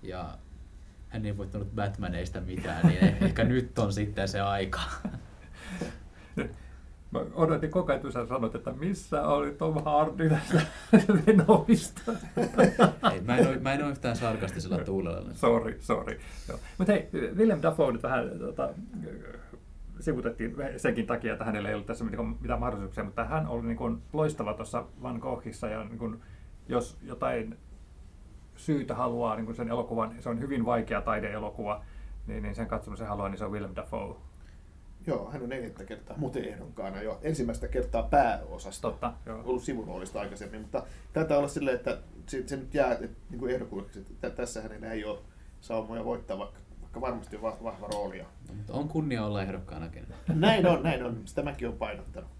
Ja 0.03 0.39
hän 1.09 1.27
ei 1.27 1.37
voittanut 1.37 1.75
Batmaneista 1.75 2.41
mitään, 2.41 2.87
niin 2.87 3.01
eh- 3.01 3.25
ehkä 3.25 3.45
nyt 3.45 3.79
on 3.79 3.93
sitten 3.93 4.29
se 4.29 4.41
aika. 4.41 4.81
Mä 7.11 7.21
odotin 7.35 7.71
koko 7.71 7.93
ajan, 7.93 7.97
että 7.97 8.13
sä 8.13 8.27
sanot, 8.27 8.55
että 8.55 8.73
missä 8.73 9.23
oli 9.23 9.53
Tom 9.53 9.85
Hardy 9.85 10.29
tästä 10.29 10.61
Venomista. 11.27 12.13
Ei, 13.13 13.21
mä, 13.21 13.37
en 13.37 13.49
ole, 13.49 13.59
mä 13.59 13.73
en 13.73 13.83
ole 13.83 13.91
yhtään 13.91 14.17
sarkastisella 14.17 14.79
tuulella. 14.79 15.35
Sorry, 15.35 15.77
sorry. 15.81 16.21
Mutta 16.79 16.93
hei, 16.93 17.09
Willem 17.37 17.63
Dafoe 17.63 17.93
nyt 17.93 18.03
vähän 18.03 18.39
tota, 18.39 18.69
sivutettiin 20.01 20.57
senkin 20.77 21.07
takia, 21.07 21.33
että 21.33 21.45
hänellä 21.45 21.69
ei 21.69 21.75
ollut 21.75 21.87
tässä 21.87 22.05
mitään, 22.05 22.61
mahdollisuuksia, 22.61 23.05
mutta 23.05 23.25
hän 23.25 23.47
oli 23.47 23.67
niin 23.67 23.77
kuin 23.77 24.03
loistava 24.13 24.55
tuossa 24.55 24.85
Van 25.03 25.19
Goghissa 25.19 25.69
ja 25.69 25.85
niin 25.85 25.99
kuin, 25.99 26.21
jos 26.69 26.99
jotain 27.03 27.59
syytä 28.57 28.95
haluaa 28.95 29.37
niin 29.37 29.47
kuin 29.47 29.57
sen 29.57 29.69
elokuvan, 29.69 30.15
se 30.21 30.29
on 30.29 30.41
hyvin 30.41 30.67
vaikea 30.67 31.01
taideelokuva, 31.01 31.85
niin, 32.27 32.43
niin 32.43 32.55
sen 32.55 32.67
katsomisen 32.67 33.07
haluaa, 33.07 33.29
niin 33.29 33.39
se 33.39 33.45
on 33.45 33.53
Willem 33.53 33.77
Dafoe. 33.77 34.17
Joo, 35.07 35.31
hän 35.31 35.43
on 35.43 35.49
neljättä 35.49 35.85
kertaa 35.85 36.17
muuten 36.17 36.45
ehdokkaana 36.45 37.03
jo. 37.03 37.19
Ensimmäistä 37.23 37.69
kertaa 37.69 38.03
pääosasta. 38.03 38.91
Totta, 38.91 39.13
joo. 39.27 39.43
ollut 39.45 39.63
sivuroolista 39.63 40.21
aikaisemmin, 40.21 40.61
mutta 40.61 40.83
taitaa 41.13 41.39
olla 41.39 41.49
silleen, 41.49 41.77
että 41.77 41.99
se, 42.27 42.49
se 42.49 42.57
nyt 42.57 42.75
jää 42.75 42.93
että, 42.93 43.07
niin 43.31 43.39
kuin 43.39 43.55
että 43.55 44.01
tä- 44.21 44.31
tässä 44.31 44.63
hänellä 44.63 44.93
ei 44.93 45.05
ole 45.05 45.19
saumoja 45.61 46.05
voittaa, 46.05 46.39
vaikka 46.39 46.59
varmasti 47.01 47.43
va- 47.43 47.57
vahva 47.63 47.87
rooli. 47.87 48.23
Mutta 48.57 48.73
on 48.73 48.89
kunnia 48.89 49.25
olla 49.25 49.43
ehdokkaanakin. 49.43 50.07
Näin 50.29 50.67
on, 50.67 50.83
näin 50.83 51.05
on. 51.05 51.23
Sitä 51.25 51.43
mäkin 51.43 51.69
olen 51.69 51.79
painottanut. 51.79 52.31